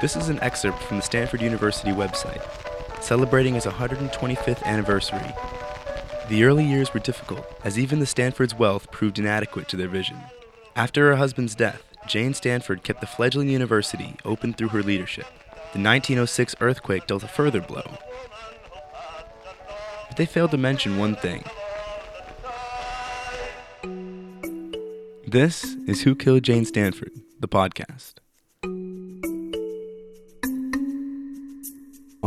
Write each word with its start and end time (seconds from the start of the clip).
This 0.00 0.14
is 0.14 0.28
an 0.28 0.38
excerpt 0.42 0.80
from 0.80 0.98
the 0.98 1.02
Stanford 1.02 1.42
University 1.42 1.90
website, 1.90 2.40
celebrating 3.02 3.56
its 3.56 3.66
125th 3.66 4.62
anniversary. 4.62 5.34
The 6.28 6.44
early 6.44 6.64
years 6.64 6.94
were 6.94 7.00
difficult, 7.00 7.44
as 7.64 7.80
even 7.80 7.98
the 7.98 8.06
Stanford's 8.06 8.54
wealth 8.54 8.92
proved 8.92 9.18
inadequate 9.18 9.66
to 9.70 9.76
their 9.76 9.88
vision. 9.88 10.18
After 10.76 11.10
her 11.10 11.16
husband's 11.16 11.56
death, 11.56 11.82
Jane 12.06 12.32
Stanford 12.32 12.84
kept 12.84 13.00
the 13.00 13.08
fledgling 13.08 13.48
university 13.48 14.14
open 14.24 14.54
through 14.54 14.68
her 14.68 14.84
leadership. 14.84 15.26
The 15.72 15.82
1906 15.82 16.54
earthquake 16.60 17.08
dealt 17.08 17.24
a 17.24 17.28
further 17.28 17.60
blow. 17.60 17.98
But 20.06 20.16
they 20.16 20.26
failed 20.26 20.52
to 20.52 20.58
mention 20.58 20.96
one 20.96 21.16
thing. 21.16 21.42
This 25.26 25.74
is 25.88 26.02
Who 26.02 26.14
Killed 26.14 26.44
Jane 26.44 26.64
Stanford, 26.64 27.10
the 27.40 27.48
podcast. 27.48 28.14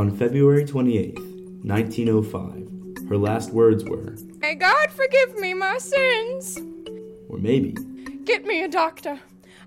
On 0.02 0.10
February 0.10 0.66
28, 0.66 1.14
1905, 1.64 3.08
her 3.08 3.18
last 3.18 3.52
words 3.52 3.84
were, 3.84 4.16
May 4.40 4.56
God 4.56 4.90
forgive 4.90 5.38
me 5.38 5.54
my 5.54 5.78
sins. 5.78 6.58
or 7.30 7.38
maybe, 7.38 7.76
Get 8.24 8.44
me 8.44 8.64
a 8.64 8.68
doctor. 8.68 9.20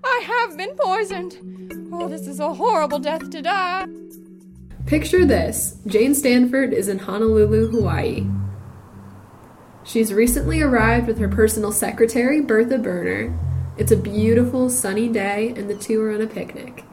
I 0.03 0.23
have 0.27 0.57
been 0.57 0.75
poisoned. 0.75 1.37
Oh, 1.93 2.09
this 2.09 2.27
is 2.27 2.41
a 2.41 2.53
horrible 2.53 2.99
death 2.99 3.29
to 3.29 3.41
die. 3.41 3.87
Picture 4.85 5.23
this 5.23 5.79
Jane 5.87 6.13
Stanford 6.13 6.73
is 6.73 6.89
in 6.89 6.99
Honolulu, 6.99 7.69
Hawaii. 7.69 8.27
She's 9.85 10.11
recently 10.11 10.61
arrived 10.61 11.07
with 11.07 11.17
her 11.19 11.29
personal 11.29 11.71
secretary, 11.71 12.41
Bertha 12.41 12.77
Berner. 12.77 13.33
It's 13.77 13.93
a 13.93 13.95
beautiful, 13.95 14.69
sunny 14.69 15.07
day, 15.07 15.53
and 15.55 15.69
the 15.69 15.77
two 15.77 16.01
are 16.01 16.11
on 16.11 16.19
a 16.19 16.27
picnic. 16.27 16.83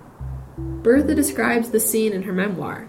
Bertha 0.57 1.17
describes 1.17 1.71
the 1.71 1.81
scene 1.81 2.13
in 2.13 2.23
her 2.23 2.33
memoir. 2.33 2.89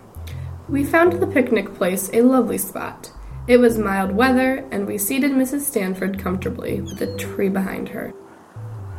We 0.70 0.86
found 0.86 1.14
the 1.14 1.28
picnic 1.28 1.74
place 1.74 2.10
a 2.14 2.22
lovely 2.22 2.58
spot. 2.58 3.12
It 3.48 3.58
was 3.58 3.78
mild 3.78 4.12
weather, 4.12 4.66
and 4.72 4.88
we 4.88 4.98
seated 4.98 5.32
Mrs. 5.32 5.62
Stanford 5.62 6.18
comfortably 6.18 6.80
with 6.80 7.02
a 7.02 7.18
tree 7.18 7.50
behind 7.50 7.90
her. 7.90 8.14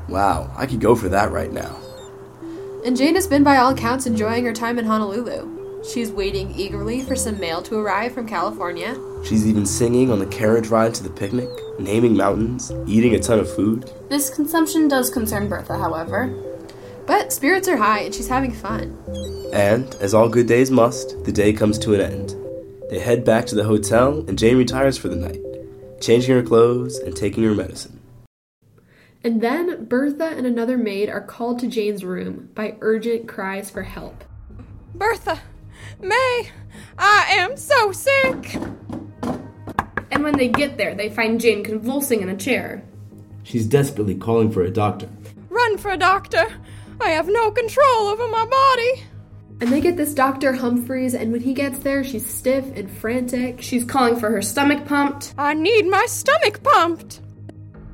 Wow, 0.07 0.53
I 0.55 0.67
could 0.67 0.81
go 0.81 0.95
for 0.95 1.09
that 1.09 1.33
right 1.33 1.51
now. 1.51 1.75
And 2.85 2.95
Jane 2.95 3.15
has 3.15 3.27
been, 3.27 3.43
by 3.43 3.57
all 3.57 3.73
accounts, 3.73 4.05
enjoying 4.05 4.45
her 4.45 4.53
time 4.53 4.79
in 4.79 4.85
Honolulu. 4.85 5.83
She's 5.91 6.13
waiting 6.13 6.55
eagerly 6.55 7.01
for 7.01 7.17
some 7.17 7.41
mail 7.41 7.63
to 7.63 7.79
arrive 7.79 8.13
from 8.13 8.29
California. 8.29 8.95
She's 9.25 9.47
even 9.47 9.65
singing 9.65 10.11
on 10.11 10.19
the 10.19 10.27
carriage 10.27 10.69
ride 10.69 10.95
to 10.95 11.03
the 11.03 11.09
picnic, 11.09 11.49
naming 11.79 12.15
mountains, 12.15 12.71
eating 12.87 13.15
a 13.15 13.19
ton 13.19 13.39
of 13.39 13.55
food. 13.55 13.91
This 14.11 14.29
consumption 14.29 14.87
does 14.87 15.09
concern 15.09 15.49
Bertha, 15.49 15.79
however. 15.79 16.54
But 17.07 17.33
spirits 17.33 17.69
are 17.69 17.77
high 17.77 18.01
and 18.01 18.15
she's 18.15 18.29
having 18.29 18.53
fun. 18.53 18.97
And, 19.53 19.95
as 19.97 20.15
all 20.15 20.29
good 20.29 20.47
days 20.47 20.71
must, 20.71 21.25
the 21.25 21.33
day 21.33 21.53
comes 21.53 21.79
to 21.81 21.95
an 21.95 22.01
end. 22.01 22.35
They 22.91 22.99
head 22.99 23.25
back 23.25 23.47
to 23.47 23.55
the 23.55 23.65
hotel, 23.65 24.25
and 24.29 24.39
Jane 24.39 24.59
retires 24.59 24.99
for 24.99 25.09
the 25.09 25.17
night, 25.17 25.41
changing 26.01 26.35
her 26.35 26.43
clothes 26.43 26.99
and 26.99 27.15
taking 27.15 27.45
her 27.45 27.55
medicine. 27.55 28.01
And 29.23 29.41
then 29.41 29.87
Bertha 29.87 30.27
and 30.27 30.47
another 30.47 30.77
maid 30.77 31.09
are 31.09 31.21
called 31.21 31.59
to 31.61 31.67
Jane's 31.67 32.05
room 32.05 32.51
by 32.55 32.77
urgent 32.81 33.27
cries 33.27 33.71
for 33.71 33.83
help. 33.83 34.25
Bertha, 34.95 35.41
May, 36.01 36.51
I 36.99 37.27
am 37.31 37.57
so 37.57 37.91
sick. 37.93 38.55
And 40.11 40.23
when 40.23 40.37
they 40.37 40.49
get 40.49 40.77
there, 40.77 40.95
they 40.95 41.09
find 41.09 41.41
Jane 41.41 41.65
convulsing 41.65 42.21
in 42.21 42.29
a 42.29 42.37
chair. 42.37 42.83
she's 43.43 43.67
desperately 43.67 44.15
calling 44.15 44.51
for 44.51 44.63
a 44.63 44.71
doctor. 44.71 45.09
Run 45.49 45.79
for 45.79 45.91
a 45.91 45.97
doctor. 45.97 46.47
I 47.01 47.11
have 47.11 47.29
no 47.29 47.51
control 47.51 48.09
over 48.09 48.29
my 48.29 48.47
body. 48.47 49.05
And 49.61 49.73
they 49.73 49.81
get 49.81 49.97
this 49.97 50.15
Dr. 50.15 50.53
Humphreys, 50.53 51.15
and 51.15 51.33
when 51.33 51.41
he 51.41 51.55
gets 51.55 51.79
there, 51.79 52.03
she's 52.03 52.27
stiff 52.27 52.65
and 52.75 52.91
frantic. 52.91 53.63
She's 53.63 53.85
calling 53.85 54.17
for 54.17 54.31
her 54.31 54.43
stomach 54.43 54.85
pumped. 54.87 55.35
I 55.39 55.55
need 55.55 55.87
my 55.87 56.05
stomach 56.07 56.63
pumped. 56.63 57.21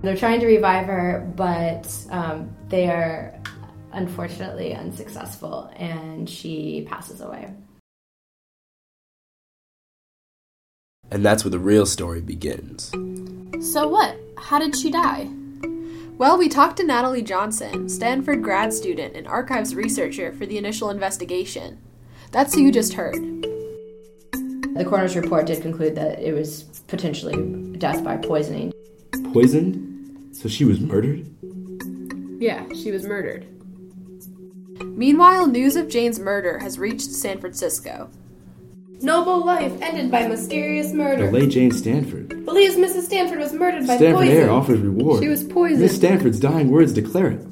They're 0.03 0.17
trying 0.17 0.41
to 0.41 0.47
revive 0.47 0.87
her, 0.87 1.31
but 1.37 1.95
um, 2.11 2.57
they 2.69 2.89
are 2.89 3.39
unfortunately 3.93 4.75
unsuccessful, 4.75 5.71
and 5.77 6.29
she 6.29 6.87
passes 6.89 7.21
away. 7.21 7.53
And 11.11 11.25
that's 11.25 11.45
where 11.45 11.51
the 11.51 11.59
real 11.59 11.87
story 11.87 12.21
begins. 12.21 12.91
So 13.73 13.89
what? 13.89 14.17
How 14.39 14.59
did 14.59 14.77
she 14.77 14.91
die? 14.91 15.29
Well, 16.21 16.37
we 16.37 16.51
talked 16.51 16.77
to 16.77 16.85
Natalie 16.85 17.23
Johnson, 17.23 17.89
Stanford 17.89 18.43
grad 18.43 18.75
student 18.75 19.17
and 19.17 19.27
archives 19.27 19.75
researcher 19.75 20.35
for 20.35 20.45
the 20.45 20.59
initial 20.59 20.91
investigation. 20.91 21.81
That's 22.31 22.55
who 22.55 22.61
you 22.61 22.71
just 22.71 22.93
heard. 22.93 23.15
The 24.75 24.85
coroner's 24.87 25.17
report 25.17 25.47
did 25.47 25.63
conclude 25.63 25.95
that 25.95 26.19
it 26.19 26.35
was 26.35 26.65
potentially 26.89 27.73
death 27.79 28.05
by 28.05 28.19
poisoning. 28.19 28.71
Poisoned? 29.33 30.37
So 30.37 30.47
she 30.47 30.67
was 30.67 30.79
murdered? 30.79 31.27
Yeah, 32.39 32.67
she 32.75 32.91
was 32.91 33.07
murdered. 33.07 33.47
Meanwhile, 34.83 35.47
news 35.47 35.75
of 35.75 35.89
Jane's 35.89 36.19
murder 36.19 36.59
has 36.59 36.79
reached 36.79 37.11
San 37.13 37.41
Francisco. 37.41 38.11
Noble 39.03 39.45
life 39.45 39.73
ended 39.81 40.11
by 40.11 40.27
mysterious 40.29 40.93
murder. 40.93 41.27
Delay 41.27 41.47
Jane 41.47 41.73
Stanford. 41.73 42.45
Believes 42.45 42.77
Mrs. 42.77 43.05
Stanford 43.05 43.39
was 43.39 43.53
murdered 43.55 43.87
by 43.87 43.97
Stanford 43.97 44.27
poison. 44.27 44.37
Heir 44.37 44.51
offers 44.51 44.81
reward. 44.81 45.23
She 45.23 45.29
was 45.29 45.43
poisoned. 45.43 45.81
Miss 45.81 45.97
Stanford's 45.97 46.39
dying 46.39 46.71
words 46.71 46.93
declare 46.93 47.31
it. 47.31 47.47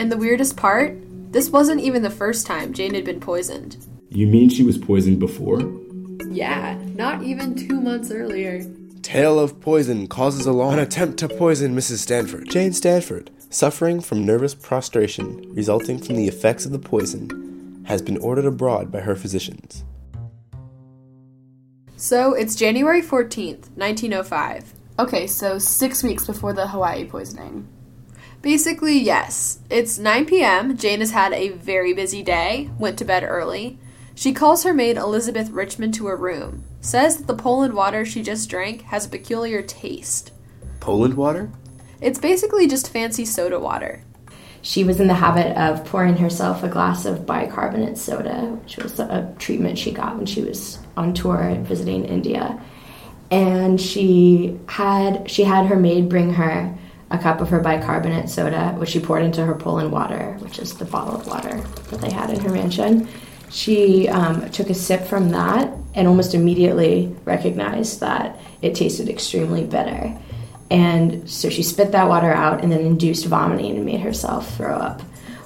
And 0.00 0.10
the 0.10 0.16
weirdest 0.16 0.56
part? 0.56 0.96
This 1.32 1.50
wasn't 1.50 1.80
even 1.80 2.02
the 2.02 2.10
first 2.10 2.44
time 2.44 2.72
Jane 2.72 2.94
had 2.94 3.04
been 3.04 3.20
poisoned. 3.20 3.76
You 4.08 4.26
mean 4.26 4.48
she 4.48 4.64
was 4.64 4.78
poisoned 4.78 5.20
before? 5.20 5.60
Yeah, 6.28 6.76
not 6.96 7.22
even 7.22 7.54
two 7.54 7.80
months 7.80 8.10
earlier. 8.10 8.64
Tale 9.02 9.38
of 9.38 9.60
poison 9.60 10.08
causes 10.08 10.46
alarm. 10.46 10.74
An 10.74 10.80
attempt 10.80 11.18
to 11.18 11.28
poison 11.28 11.76
Mrs. 11.76 11.98
Stanford. 11.98 12.48
Jane 12.50 12.72
Stanford, 12.72 13.30
suffering 13.48 14.00
from 14.00 14.26
nervous 14.26 14.54
prostration 14.54 15.54
resulting 15.54 16.00
from 16.00 16.16
the 16.16 16.26
effects 16.26 16.66
of 16.66 16.72
the 16.72 16.78
poison, 16.80 17.84
has 17.86 18.02
been 18.02 18.18
ordered 18.18 18.44
abroad 18.44 18.90
by 18.90 19.00
her 19.00 19.14
physicians. 19.14 19.84
So 22.00 22.32
it's 22.32 22.54
January 22.54 23.02
14th, 23.02 23.68
1905. 23.76 24.72
Okay, 24.98 25.26
so 25.26 25.58
six 25.58 26.02
weeks 26.02 26.26
before 26.26 26.54
the 26.54 26.68
Hawaii 26.68 27.04
poisoning. 27.04 27.68
Basically, 28.40 28.96
yes. 28.98 29.58
It's 29.68 29.98
9 29.98 30.24
p.m. 30.24 30.78
Jane 30.78 31.00
has 31.00 31.10
had 31.10 31.34
a 31.34 31.50
very 31.50 31.92
busy 31.92 32.22
day, 32.22 32.70
went 32.78 32.96
to 33.00 33.04
bed 33.04 33.22
early. 33.22 33.78
She 34.14 34.32
calls 34.32 34.64
her 34.64 34.72
maid 34.72 34.96
Elizabeth 34.96 35.50
Richmond 35.50 35.92
to 35.92 36.06
her 36.06 36.16
room, 36.16 36.64
says 36.80 37.18
that 37.18 37.26
the 37.26 37.34
Poland 37.34 37.74
water 37.74 38.06
she 38.06 38.22
just 38.22 38.48
drank 38.48 38.80
has 38.84 39.04
a 39.04 39.10
peculiar 39.10 39.60
taste. 39.60 40.32
Poland 40.80 41.18
water? 41.18 41.52
It's 42.00 42.18
basically 42.18 42.66
just 42.66 42.90
fancy 42.90 43.26
soda 43.26 43.60
water. 43.60 44.04
She 44.62 44.84
was 44.84 45.00
in 45.00 45.06
the 45.06 45.14
habit 45.14 45.56
of 45.56 45.84
pouring 45.86 46.16
herself 46.16 46.62
a 46.62 46.68
glass 46.68 47.06
of 47.06 47.24
bicarbonate 47.24 47.96
soda, 47.96 48.58
which 48.62 48.76
was 48.76 49.00
a 49.00 49.34
treatment 49.38 49.78
she 49.78 49.90
got 49.90 50.16
when 50.16 50.26
she 50.26 50.42
was 50.42 50.78
on 50.96 51.14
tour 51.14 51.56
visiting 51.60 52.04
India. 52.04 52.60
And 53.30 53.80
she 53.80 54.58
had 54.66 55.30
she 55.30 55.44
had 55.44 55.66
her 55.66 55.76
maid 55.76 56.08
bring 56.08 56.34
her 56.34 56.76
a 57.10 57.18
cup 57.18 57.40
of 57.40 57.48
her 57.48 57.60
bicarbonate 57.60 58.28
soda, 58.28 58.74
which 58.76 58.90
she 58.90 59.00
poured 59.00 59.22
into 59.22 59.44
her 59.44 59.54
Poland 59.54 59.92
water, 59.92 60.36
which 60.40 60.58
is 60.58 60.74
the 60.74 60.84
bottled 60.84 61.26
water 61.26 61.60
that 61.90 62.00
they 62.00 62.10
had 62.10 62.30
in 62.30 62.40
her 62.40 62.50
mansion. 62.50 63.08
She 63.50 64.08
um, 64.08 64.48
took 64.50 64.70
a 64.70 64.74
sip 64.74 65.02
from 65.02 65.30
that 65.30 65.72
and 65.94 66.06
almost 66.06 66.34
immediately 66.34 67.14
recognized 67.24 68.00
that 68.00 68.38
it 68.62 68.76
tasted 68.76 69.08
extremely 69.08 69.64
bitter. 69.64 70.16
And 70.70 71.28
so 71.28 71.50
she 71.50 71.62
spit 71.62 71.92
that 71.92 72.08
water 72.08 72.32
out 72.32 72.62
and 72.62 72.70
then 72.70 72.80
induced 72.80 73.26
vomiting 73.26 73.76
and 73.76 73.84
made 73.84 74.00
herself 74.00 74.56
throw 74.56 74.76
up 74.76 75.02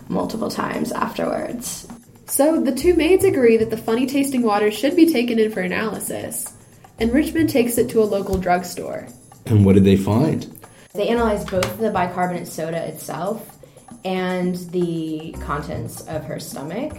multiple 0.08 0.50
times 0.50 0.92
afterwards. 0.92 1.88
So 2.26 2.60
the 2.60 2.74
two 2.74 2.94
maids 2.94 3.24
agree 3.24 3.56
that 3.58 3.70
the 3.70 3.76
funny 3.76 4.06
tasting 4.06 4.42
water 4.42 4.70
should 4.70 4.96
be 4.96 5.12
taken 5.12 5.38
in 5.38 5.52
for 5.52 5.60
analysis, 5.60 6.52
and 6.98 7.12
Richmond 7.12 7.50
takes 7.50 7.78
it 7.78 7.88
to 7.90 8.02
a 8.02 8.04
local 8.04 8.38
drugstore. 8.38 9.06
And 9.46 9.64
what 9.64 9.74
did 9.74 9.84
they 9.84 9.96
find? 9.96 10.58
They 10.94 11.08
analyzed 11.08 11.50
both 11.50 11.78
the 11.78 11.90
bicarbonate 11.90 12.48
soda 12.48 12.86
itself 12.86 13.58
and 14.04 14.56
the 14.70 15.34
contents 15.40 16.02
of 16.02 16.24
her 16.24 16.40
stomach. 16.40 16.96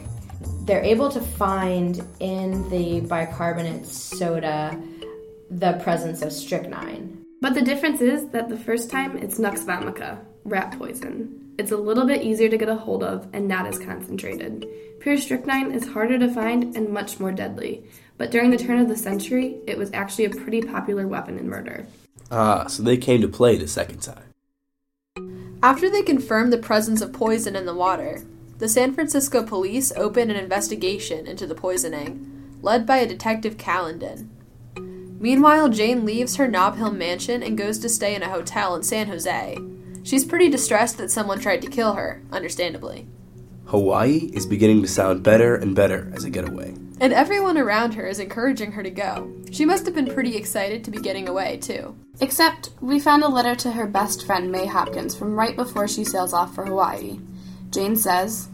They're 0.62 0.84
able 0.84 1.10
to 1.10 1.22
find 1.22 2.06
in 2.20 2.70
the 2.70 3.02
bicarbonate 3.02 3.86
soda 3.86 4.80
the 5.50 5.74
presence 5.84 6.22
of 6.22 6.32
strychnine. 6.32 7.25
But 7.42 7.54
the 7.54 7.62
difference 7.62 8.02
is 8.02 8.30
that 8.30 8.50
the 8.50 8.58
first 8.58 8.90
time 8.90 9.18
it's 9.18 9.40
Nux 9.40 9.64
vomica, 9.66 10.20
rat 10.44 10.78
poison. 10.78 11.54
It's 11.58 11.72
a 11.72 11.78
little 11.78 12.06
bit 12.06 12.24
easier 12.24 12.50
to 12.50 12.58
get 12.58 12.70
a 12.70 12.76
hold 12.76 13.04
of 13.04 13.28
and 13.34 13.48
not 13.48 13.66
as 13.66 13.80
concentrated. 13.80 14.66
Pure 15.00 15.18
strychnine 15.18 15.72
is 15.72 15.88
harder 15.88 16.18
to 16.20 16.34
find 16.34 16.76
and 16.76 16.90
much 16.90 17.20
more 17.20 17.32
deadly, 17.32 17.86
but 18.18 18.32
during 18.32 18.52
the 18.52 18.58
turn 18.58 18.80
of 18.80 18.90
the 18.90 18.98
century, 18.98 19.58
it 19.68 19.78
was 19.78 19.92
actually 19.94 20.26
a 20.26 20.30
pretty 20.30 20.62
popular 20.62 21.08
weapon 21.08 21.38
in 21.38 21.48
murder. 21.48 21.88
Ah, 22.32 22.68
so 22.68 22.84
they 22.84 22.98
came 22.98 23.22
to 23.22 23.28
play 23.28 23.58
the 23.58 23.68
second 23.68 24.02
time. 24.02 24.24
After 25.62 25.90
they 25.90 26.02
confirmed 26.02 26.52
the 26.52 26.58
presence 26.58 27.02
of 27.02 27.14
poison 27.14 27.56
in 27.56 27.66
the 27.66 27.74
water, 27.74 28.24
the 28.58 28.70
San 28.70 28.94
Francisco 28.94 29.44
police 29.44 29.92
opened 29.96 30.32
an 30.32 30.38
investigation 30.38 31.28
into 31.28 31.46
the 31.46 31.56
poisoning, 31.56 32.58
led 32.62 32.86
by 32.86 32.98
a 32.98 33.08
detective 33.08 33.58
Callandon. 33.58 34.30
Meanwhile, 35.26 35.70
Jane 35.70 36.06
leaves 36.06 36.36
her 36.36 36.48
Nob 36.48 36.78
Hill 36.78 36.92
mansion 36.92 37.42
and 37.42 37.58
goes 37.58 37.80
to 37.80 37.90
stay 37.90 38.14
in 38.14 38.22
a 38.22 38.30
hotel 38.30 38.76
in 38.76 38.84
San 38.84 39.08
Jose. 39.08 39.58
She's 40.04 40.24
pretty 40.24 40.50
distressed 40.50 41.00
that 41.00 41.10
someone 41.10 41.40
tried 41.40 41.64
to 41.64 41.68
kill 41.68 41.94
her, 41.94 42.22
understandably. 42.32 43.08
Hawaii 43.66 44.30
is 44.36 44.46
beginning 44.46 44.84
to 44.84 44.88
sound 44.88 45.24
better 45.24 45.56
and 45.56 45.76
better 45.76 46.12
as 46.14 46.26
a 46.26 46.30
getaway. 46.30 46.76
And 47.02 47.12
everyone 47.12 47.58
around 47.58 47.96
her 47.96 48.06
is 48.06 48.20
encouraging 48.20 48.74
her 48.74 48.84
to 48.84 48.92
go. 48.92 49.34
She 49.50 49.66
must 49.66 49.88
have 49.88 49.96
been 49.96 50.14
pretty 50.14 50.36
excited 50.38 50.84
to 50.84 50.92
be 50.92 51.00
getting 51.00 51.28
away, 51.28 51.58
too. 51.58 51.96
Except, 52.22 52.70
we 52.80 53.00
found 53.00 53.24
a 53.24 53.28
letter 53.28 53.56
to 53.56 53.72
her 53.72 53.88
best 53.88 54.28
friend 54.28 54.52
May 54.52 54.68
Hopkins 54.68 55.16
from 55.16 55.34
right 55.34 55.56
before 55.56 55.88
she 55.88 56.04
sails 56.04 56.34
off 56.34 56.54
for 56.54 56.68
Hawaii. 56.68 57.20
Jane 57.72 57.96
says, 57.96 58.50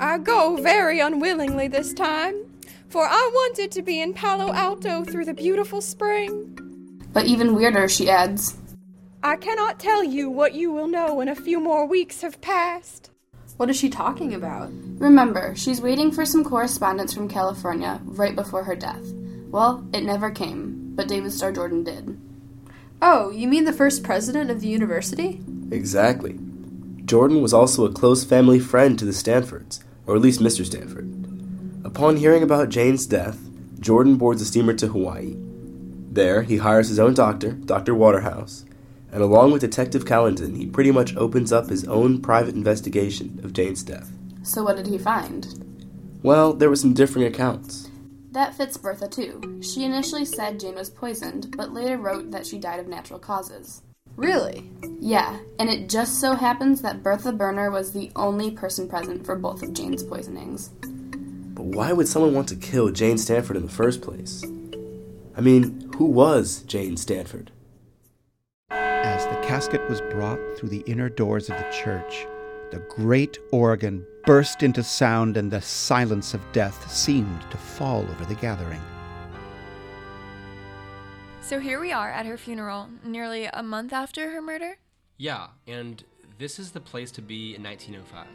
I 0.00 0.16
go 0.16 0.56
very 0.56 0.98
unwillingly 0.98 1.68
this 1.68 1.92
time, 1.92 2.46
for 2.88 3.04
I 3.04 3.30
wanted 3.34 3.70
to 3.72 3.82
be 3.82 4.00
in 4.00 4.14
Palo 4.14 4.52
Alto 4.52 5.04
through 5.04 5.24
the 5.24 5.34
beautiful 5.34 5.80
spring. 5.80 7.02
But 7.12 7.26
even 7.26 7.54
weirder, 7.54 7.88
she 7.88 8.10
adds, 8.10 8.56
I 9.22 9.36
cannot 9.36 9.80
tell 9.80 10.04
you 10.04 10.30
what 10.30 10.54
you 10.54 10.70
will 10.70 10.86
know 10.86 11.14
when 11.14 11.28
a 11.28 11.34
few 11.34 11.58
more 11.58 11.86
weeks 11.86 12.20
have 12.20 12.40
passed. 12.40 13.10
What 13.56 13.70
is 13.70 13.76
she 13.76 13.88
talking 13.88 14.34
about? 14.34 14.70
Remember, 14.98 15.54
she's 15.56 15.80
waiting 15.80 16.12
for 16.12 16.26
some 16.26 16.44
correspondence 16.44 17.14
from 17.14 17.28
California 17.28 18.00
right 18.04 18.36
before 18.36 18.64
her 18.64 18.76
death. 18.76 19.04
Well, 19.48 19.86
it 19.94 20.04
never 20.04 20.30
came, 20.30 20.92
but 20.94 21.08
David 21.08 21.32
Starr 21.32 21.52
Jordan 21.52 21.82
did. 21.82 22.20
Oh, 23.00 23.30
you 23.30 23.48
mean 23.48 23.64
the 23.64 23.72
first 23.72 24.02
president 24.02 24.50
of 24.50 24.60
the 24.60 24.68
university? 24.68 25.40
Exactly. 25.70 26.38
Jordan 27.06 27.40
was 27.40 27.54
also 27.54 27.84
a 27.84 27.92
close 27.92 28.24
family 28.24 28.58
friend 28.58 28.98
to 28.98 29.04
the 29.04 29.12
Stanfords, 29.12 29.82
or 30.06 30.16
at 30.16 30.22
least 30.22 30.40
Mr. 30.40 30.64
Stanford. 30.64 31.25
Upon 31.96 32.18
hearing 32.18 32.42
about 32.42 32.68
Jane's 32.68 33.06
death, 33.06 33.38
Jordan 33.80 34.16
boards 34.16 34.42
a 34.42 34.44
steamer 34.44 34.74
to 34.74 34.88
Hawaii. 34.88 35.34
There, 36.12 36.42
he 36.42 36.58
hires 36.58 36.90
his 36.90 36.98
own 36.98 37.14
doctor, 37.14 37.52
Dr. 37.52 37.94
Waterhouse, 37.94 38.66
and 39.10 39.22
along 39.22 39.50
with 39.50 39.62
Detective 39.62 40.04
Callandon, 40.04 40.58
he 40.58 40.66
pretty 40.66 40.90
much 40.90 41.16
opens 41.16 41.52
up 41.52 41.70
his 41.70 41.88
own 41.88 42.20
private 42.20 42.54
investigation 42.54 43.40
of 43.42 43.54
Jane's 43.54 43.82
death. 43.82 44.12
So, 44.42 44.62
what 44.62 44.76
did 44.76 44.88
he 44.88 44.98
find? 44.98 45.46
Well, 46.22 46.52
there 46.52 46.68
were 46.68 46.76
some 46.76 46.92
differing 46.92 47.24
accounts. 47.24 47.88
That 48.32 48.54
fits 48.54 48.76
Bertha 48.76 49.08
too. 49.08 49.62
She 49.62 49.82
initially 49.82 50.26
said 50.26 50.60
Jane 50.60 50.74
was 50.74 50.90
poisoned, 50.90 51.56
but 51.56 51.72
later 51.72 51.96
wrote 51.96 52.30
that 52.30 52.46
she 52.46 52.58
died 52.58 52.78
of 52.78 52.88
natural 52.88 53.18
causes. 53.18 53.80
Really? 54.16 54.70
Yeah, 55.00 55.38
and 55.58 55.70
it 55.70 55.88
just 55.88 56.20
so 56.20 56.34
happens 56.34 56.82
that 56.82 57.02
Bertha 57.02 57.32
Berner 57.32 57.70
was 57.70 57.92
the 57.92 58.12
only 58.14 58.50
person 58.50 58.86
present 58.86 59.24
for 59.24 59.34
both 59.34 59.62
of 59.62 59.72
Jane's 59.72 60.02
poisonings. 60.02 60.68
But 61.56 61.64
why 61.64 61.90
would 61.90 62.06
someone 62.06 62.34
want 62.34 62.48
to 62.50 62.56
kill 62.56 62.90
Jane 62.90 63.16
Stanford 63.16 63.56
in 63.56 63.64
the 63.64 63.72
first 63.72 64.02
place? 64.02 64.44
I 65.34 65.40
mean, 65.40 65.90
who 65.96 66.04
was 66.04 66.62
Jane 66.64 66.98
Stanford? 66.98 67.50
As 68.70 69.24
the 69.24 69.40
casket 69.42 69.88
was 69.88 70.02
brought 70.02 70.38
through 70.56 70.68
the 70.68 70.84
inner 70.86 71.08
doors 71.08 71.48
of 71.48 71.56
the 71.56 71.70
church, 71.72 72.26
the 72.72 72.84
great 72.90 73.38
organ 73.52 74.06
burst 74.26 74.62
into 74.62 74.82
sound, 74.82 75.38
and 75.38 75.50
the 75.50 75.62
silence 75.62 76.34
of 76.34 76.42
death 76.52 76.90
seemed 76.90 77.40
to 77.50 77.56
fall 77.56 78.02
over 78.02 78.26
the 78.26 78.34
gathering. 78.34 78.82
So 81.40 81.58
here 81.58 81.80
we 81.80 81.90
are 81.90 82.10
at 82.10 82.26
her 82.26 82.36
funeral, 82.36 82.90
nearly 83.02 83.46
a 83.46 83.62
month 83.62 83.94
after 83.94 84.30
her 84.30 84.42
murder. 84.42 84.76
Yeah, 85.16 85.46
and 85.66 86.04
this 86.36 86.58
is 86.58 86.72
the 86.72 86.80
place 86.80 87.10
to 87.12 87.22
be 87.22 87.54
in 87.54 87.62
1905. 87.62 88.26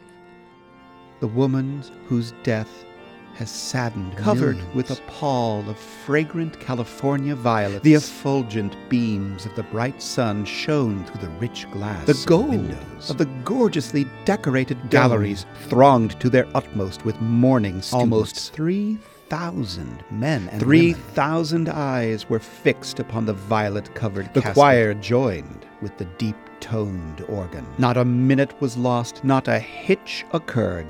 The 1.20 1.28
woman 1.28 1.84
whose 2.08 2.32
death 2.42 2.84
has 3.34 3.50
saddened, 3.50 4.16
covered 4.16 4.56
Millions. 4.56 4.74
with 4.74 4.90
a 4.90 5.02
pall 5.02 5.68
of 5.68 5.78
fragrant 5.78 6.58
California 6.60 7.34
violets. 7.34 7.82
The 7.82 7.94
effulgent 7.94 8.76
beams 8.88 9.46
of 9.46 9.54
the 9.56 9.62
bright 9.64 10.02
sun 10.02 10.44
shone 10.44 11.04
through 11.06 11.20
the 11.22 11.30
rich 11.40 11.66
glass. 11.70 12.06
The 12.06 12.22
gold 12.26 12.50
windows. 12.50 13.10
of 13.10 13.18
the 13.18 13.26
gorgeously 13.44 14.06
decorated 14.24 14.90
galleries 14.90 15.46
thronged 15.68 16.18
to 16.20 16.28
their 16.28 16.46
utmost 16.54 17.04
with 17.04 17.20
mourning 17.20 17.80
students. 17.82 17.92
Almost 17.94 18.52
three 18.52 18.98
thousand 19.28 20.04
men 20.10 20.46
and 20.50 20.60
three 20.60 20.92
thousand 20.92 21.70
eyes 21.70 22.28
were 22.28 22.38
fixed 22.38 23.00
upon 23.00 23.24
the 23.24 23.32
violet-covered 23.32 24.26
The 24.34 24.42
casket. 24.42 24.54
choir 24.54 24.92
joined 24.94 25.64
with 25.80 25.96
the 25.96 26.04
deep-toned 26.18 27.22
organ. 27.28 27.66
Not 27.78 27.96
a 27.96 28.04
minute 28.04 28.52
was 28.60 28.76
lost, 28.76 29.24
not 29.24 29.48
a 29.48 29.58
hitch 29.58 30.26
occurred. 30.32 30.86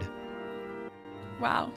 Wow, 1.40 1.70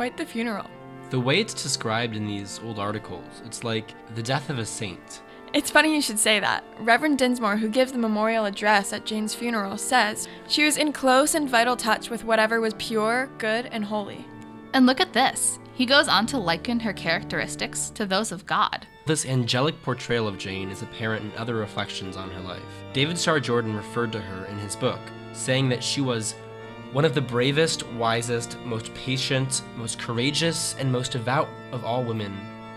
quite 0.00 0.16
the 0.16 0.24
funeral. 0.24 0.64
The 1.10 1.20
way 1.20 1.40
it's 1.40 1.62
described 1.62 2.16
in 2.16 2.26
these 2.26 2.58
old 2.64 2.78
articles, 2.78 3.42
it's 3.44 3.64
like 3.64 3.92
the 4.14 4.22
death 4.22 4.48
of 4.48 4.58
a 4.58 4.64
saint. 4.64 5.20
It's 5.52 5.70
funny 5.70 5.94
you 5.94 6.00
should 6.00 6.18
say 6.18 6.40
that. 6.40 6.64
Reverend 6.78 7.18
Dinsmore, 7.18 7.58
who 7.58 7.68
gives 7.68 7.92
the 7.92 7.98
memorial 7.98 8.46
address 8.46 8.94
at 8.94 9.04
Jane's 9.04 9.34
funeral, 9.34 9.76
says 9.76 10.26
she 10.48 10.64
was 10.64 10.78
in 10.78 10.94
close 10.94 11.34
and 11.34 11.50
vital 11.50 11.76
touch 11.76 12.08
with 12.08 12.24
whatever 12.24 12.62
was 12.62 12.72
pure, 12.78 13.28
good, 13.36 13.66
and 13.66 13.84
holy. 13.84 14.24
And 14.72 14.86
look 14.86 15.02
at 15.02 15.12
this. 15.12 15.58
He 15.74 15.84
goes 15.84 16.08
on 16.08 16.24
to 16.28 16.38
liken 16.38 16.80
her 16.80 16.94
characteristics 16.94 17.90
to 17.90 18.06
those 18.06 18.32
of 18.32 18.46
God. 18.46 18.86
This 19.04 19.26
angelic 19.26 19.82
portrayal 19.82 20.26
of 20.26 20.38
Jane 20.38 20.70
is 20.70 20.80
apparent 20.80 21.26
in 21.26 21.38
other 21.38 21.56
reflections 21.56 22.16
on 22.16 22.30
her 22.30 22.40
life. 22.40 22.62
David 22.94 23.18
Starr 23.18 23.38
Jordan 23.38 23.76
referred 23.76 24.12
to 24.12 24.20
her 24.22 24.46
in 24.46 24.56
his 24.60 24.76
book, 24.76 25.00
saying 25.34 25.68
that 25.68 25.84
she 25.84 26.00
was 26.00 26.36
one 26.92 27.04
of 27.04 27.14
the 27.14 27.20
bravest, 27.20 27.86
wisest, 27.92 28.58
most 28.64 28.92
patient, 28.94 29.62
most 29.76 29.98
courageous, 29.98 30.74
and 30.78 30.90
most 30.90 31.12
devout 31.12 31.48
of 31.72 31.84
all 31.84 32.02
women 32.02 32.32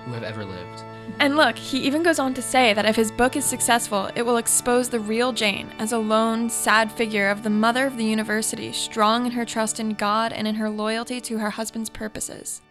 who 0.05 0.13
have 0.13 0.23
ever 0.23 0.45
lived. 0.45 0.83
And 1.19 1.35
look, 1.35 1.57
he 1.57 1.79
even 1.79 2.03
goes 2.03 2.19
on 2.19 2.33
to 2.35 2.41
say 2.41 2.73
that 2.73 2.85
if 2.85 2.95
his 2.95 3.11
book 3.11 3.35
is 3.35 3.45
successful, 3.45 4.09
it 4.15 4.21
will 4.21 4.37
expose 4.37 4.89
the 4.89 4.99
real 4.99 5.33
Jane 5.33 5.69
as 5.79 5.91
a 5.91 5.97
lone, 5.97 6.49
sad 6.49 6.91
figure 6.91 7.29
of 7.29 7.43
the 7.43 7.49
mother 7.49 7.85
of 7.85 7.97
the 7.97 8.05
university, 8.05 8.71
strong 8.71 9.25
in 9.25 9.31
her 9.33 9.45
trust 9.45 9.79
in 9.79 9.93
God 9.93 10.31
and 10.31 10.47
in 10.47 10.55
her 10.55 10.69
loyalty 10.69 11.19
to 11.21 11.39
her 11.39 11.51
husband's 11.51 11.89
purposes. 11.89 12.61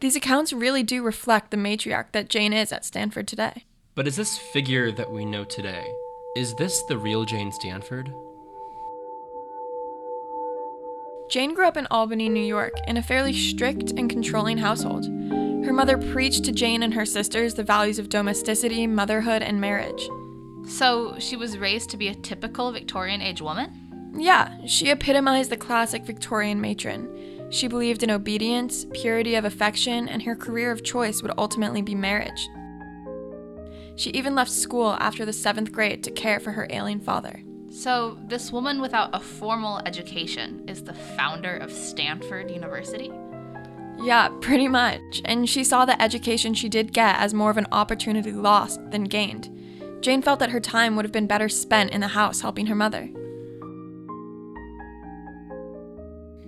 These 0.00 0.16
accounts 0.16 0.52
really 0.52 0.82
do 0.82 1.02
reflect 1.02 1.50
the 1.50 1.56
matriarch 1.56 2.12
that 2.12 2.28
Jane 2.28 2.52
is 2.52 2.72
at 2.72 2.84
Stanford 2.84 3.28
today. 3.28 3.64
But 3.94 4.06
is 4.06 4.16
this 4.16 4.36
figure 4.36 4.92
that 4.92 5.10
we 5.10 5.24
know 5.24 5.44
today, 5.44 5.84
is 6.36 6.54
this 6.56 6.82
the 6.82 6.98
real 6.98 7.24
Jane 7.24 7.52
Stanford? 7.52 8.12
Jane 11.28 11.54
grew 11.54 11.66
up 11.66 11.76
in 11.76 11.88
Albany, 11.90 12.28
New 12.28 12.44
York, 12.44 12.72
in 12.86 12.96
a 12.96 13.02
fairly 13.02 13.32
strict 13.32 13.90
and 13.90 14.08
controlling 14.08 14.58
household. 14.58 15.06
Her 15.64 15.72
mother 15.72 15.98
preached 15.98 16.44
to 16.44 16.52
Jane 16.52 16.84
and 16.84 16.94
her 16.94 17.04
sisters 17.04 17.54
the 17.54 17.64
values 17.64 17.98
of 17.98 18.08
domesticity, 18.08 18.86
motherhood, 18.86 19.42
and 19.42 19.60
marriage. 19.60 20.08
So 20.68 21.18
she 21.18 21.36
was 21.36 21.58
raised 21.58 21.90
to 21.90 21.96
be 21.96 22.08
a 22.08 22.14
typical 22.14 22.70
Victorian 22.70 23.20
age 23.20 23.42
woman? 23.42 24.12
Yeah, 24.16 24.56
she 24.66 24.90
epitomized 24.90 25.50
the 25.50 25.56
classic 25.56 26.04
Victorian 26.04 26.60
matron. 26.60 27.48
She 27.50 27.66
believed 27.66 28.04
in 28.04 28.10
obedience, 28.10 28.86
purity 28.92 29.34
of 29.34 29.44
affection, 29.44 30.08
and 30.08 30.22
her 30.22 30.36
career 30.36 30.70
of 30.70 30.84
choice 30.84 31.22
would 31.22 31.32
ultimately 31.36 31.82
be 31.82 31.94
marriage. 31.94 32.48
She 33.96 34.10
even 34.10 34.34
left 34.34 34.50
school 34.50 34.96
after 35.00 35.24
the 35.24 35.32
seventh 35.32 35.72
grade 35.72 36.04
to 36.04 36.10
care 36.10 36.38
for 36.38 36.52
her 36.52 36.68
ailing 36.70 37.00
father. 37.00 37.42
So 37.76 38.16
this 38.26 38.50
woman 38.50 38.80
without 38.80 39.10
a 39.12 39.20
formal 39.20 39.82
education 39.84 40.64
is 40.66 40.82
the 40.82 40.94
founder 40.94 41.58
of 41.58 41.70
Stanford 41.70 42.50
University? 42.50 43.12
Yeah, 44.02 44.30
pretty 44.40 44.66
much. 44.66 45.20
And 45.26 45.46
she 45.46 45.62
saw 45.62 45.84
the 45.84 46.00
education 46.00 46.54
she 46.54 46.70
did 46.70 46.94
get 46.94 47.16
as 47.16 47.34
more 47.34 47.50
of 47.50 47.58
an 47.58 47.66
opportunity 47.72 48.32
lost 48.32 48.80
than 48.90 49.04
gained. 49.04 49.50
Jane 50.00 50.22
felt 50.22 50.38
that 50.38 50.50
her 50.50 50.60
time 50.60 50.96
would 50.96 51.04
have 51.04 51.12
been 51.12 51.26
better 51.26 51.50
spent 51.50 51.90
in 51.90 52.00
the 52.00 52.08
house 52.08 52.40
helping 52.40 52.64
her 52.66 52.74
mother. 52.74 53.10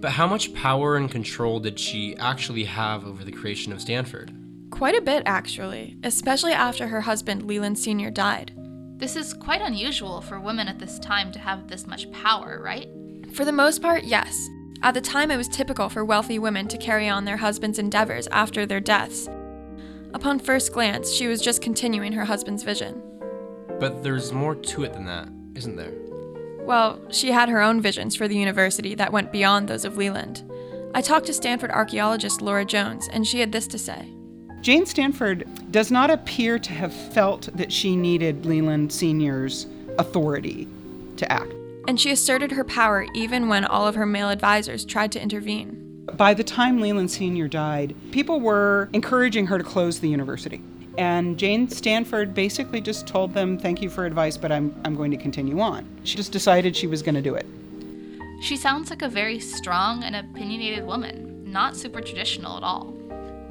But 0.00 0.12
how 0.12 0.26
much 0.26 0.54
power 0.54 0.96
and 0.96 1.10
control 1.10 1.60
did 1.60 1.78
she 1.78 2.16
actually 2.16 2.64
have 2.64 3.04
over 3.04 3.22
the 3.22 3.32
creation 3.32 3.70
of 3.74 3.82
Stanford? 3.82 4.32
Quite 4.70 4.96
a 4.96 5.02
bit, 5.02 5.24
actually, 5.26 5.98
especially 6.02 6.52
after 6.52 6.88
her 6.88 7.02
husband, 7.02 7.42
Leland 7.42 7.78
Sr., 7.78 8.10
died. 8.10 8.54
This 8.98 9.14
is 9.14 9.32
quite 9.32 9.62
unusual 9.62 10.20
for 10.20 10.40
women 10.40 10.66
at 10.66 10.80
this 10.80 10.98
time 10.98 11.30
to 11.30 11.38
have 11.38 11.68
this 11.68 11.86
much 11.86 12.10
power, 12.10 12.60
right? 12.60 12.88
For 13.32 13.44
the 13.44 13.52
most 13.52 13.80
part, 13.80 14.02
yes. 14.02 14.48
At 14.82 14.94
the 14.94 15.00
time, 15.00 15.30
it 15.30 15.36
was 15.36 15.46
typical 15.46 15.88
for 15.88 16.04
wealthy 16.04 16.40
women 16.40 16.66
to 16.66 16.76
carry 16.76 17.08
on 17.08 17.24
their 17.24 17.36
husbands' 17.36 17.78
endeavors 17.78 18.26
after 18.32 18.66
their 18.66 18.80
deaths. 18.80 19.28
Upon 20.14 20.40
first 20.40 20.72
glance, 20.72 21.12
she 21.12 21.28
was 21.28 21.40
just 21.40 21.62
continuing 21.62 22.12
her 22.12 22.24
husband's 22.24 22.64
vision. 22.64 23.00
But 23.78 24.02
there's 24.02 24.32
more 24.32 24.56
to 24.56 24.82
it 24.82 24.94
than 24.94 25.04
that, 25.04 25.28
isn't 25.54 25.76
there? 25.76 25.92
Well, 26.66 27.00
she 27.12 27.30
had 27.30 27.48
her 27.48 27.62
own 27.62 27.80
visions 27.80 28.16
for 28.16 28.26
the 28.26 28.36
university 28.36 28.96
that 28.96 29.12
went 29.12 29.30
beyond 29.30 29.68
those 29.68 29.84
of 29.84 29.96
Leland. 29.96 30.42
I 30.92 31.02
talked 31.02 31.26
to 31.26 31.32
Stanford 31.32 31.70
archaeologist 31.70 32.42
Laura 32.42 32.64
Jones, 32.64 33.08
and 33.12 33.24
she 33.24 33.38
had 33.38 33.52
this 33.52 33.68
to 33.68 33.78
say. 33.78 34.12
Jane 34.60 34.86
Stanford 34.86 35.46
does 35.70 35.90
not 35.90 36.10
appear 36.10 36.58
to 36.58 36.72
have 36.72 36.92
felt 36.92 37.48
that 37.54 37.72
she 37.72 37.94
needed 37.94 38.44
Leland 38.44 38.92
Sr.'s 38.92 39.66
authority 39.98 40.66
to 41.16 41.30
act. 41.30 41.52
And 41.86 42.00
she 42.00 42.10
asserted 42.10 42.52
her 42.52 42.64
power 42.64 43.06
even 43.14 43.48
when 43.48 43.64
all 43.64 43.86
of 43.86 43.94
her 43.94 44.06
male 44.06 44.28
advisors 44.28 44.84
tried 44.84 45.12
to 45.12 45.22
intervene. 45.22 46.04
By 46.14 46.34
the 46.34 46.44
time 46.44 46.80
Leland 46.80 47.10
Sr. 47.10 47.48
died, 47.48 47.94
people 48.10 48.40
were 48.40 48.88
encouraging 48.92 49.46
her 49.46 49.58
to 49.58 49.64
close 49.64 50.00
the 50.00 50.08
university. 50.08 50.62
And 50.96 51.38
Jane 51.38 51.68
Stanford 51.68 52.34
basically 52.34 52.80
just 52.80 53.06
told 53.06 53.32
them, 53.32 53.56
Thank 53.56 53.80
you 53.80 53.88
for 53.88 54.04
advice, 54.04 54.36
but 54.36 54.50
I'm, 54.50 54.74
I'm 54.84 54.96
going 54.96 55.12
to 55.12 55.16
continue 55.16 55.60
on. 55.60 55.86
She 56.02 56.16
just 56.16 56.32
decided 56.32 56.74
she 56.74 56.88
was 56.88 57.02
going 57.02 57.14
to 57.14 57.22
do 57.22 57.36
it. 57.36 57.46
She 58.42 58.56
sounds 58.56 58.90
like 58.90 59.02
a 59.02 59.08
very 59.08 59.38
strong 59.38 60.02
and 60.02 60.16
opinionated 60.16 60.84
woman, 60.84 61.50
not 61.50 61.76
super 61.76 62.00
traditional 62.00 62.56
at 62.56 62.62
all. 62.64 62.97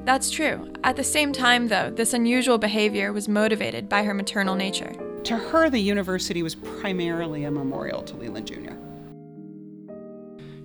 That's 0.08 0.32
true. 0.32 0.72
At 0.86 0.96
the 0.96 1.04
same 1.04 1.34
time, 1.34 1.68
though, 1.68 1.90
this 1.90 2.14
unusual 2.14 2.58
behavior 2.58 3.12
was 3.12 3.28
motivated 3.28 3.90
by 3.90 4.04
her 4.04 4.14
maternal 4.14 4.56
nature. 4.56 4.94
To 5.26 5.36
her, 5.36 5.70
the 5.70 5.80
university 5.80 6.42
was 6.42 6.56
primarily 6.56 7.44
a 7.44 7.52
memorial 7.52 8.04
to 8.04 8.16
Leland 8.16 8.48
Jr. 8.48 8.72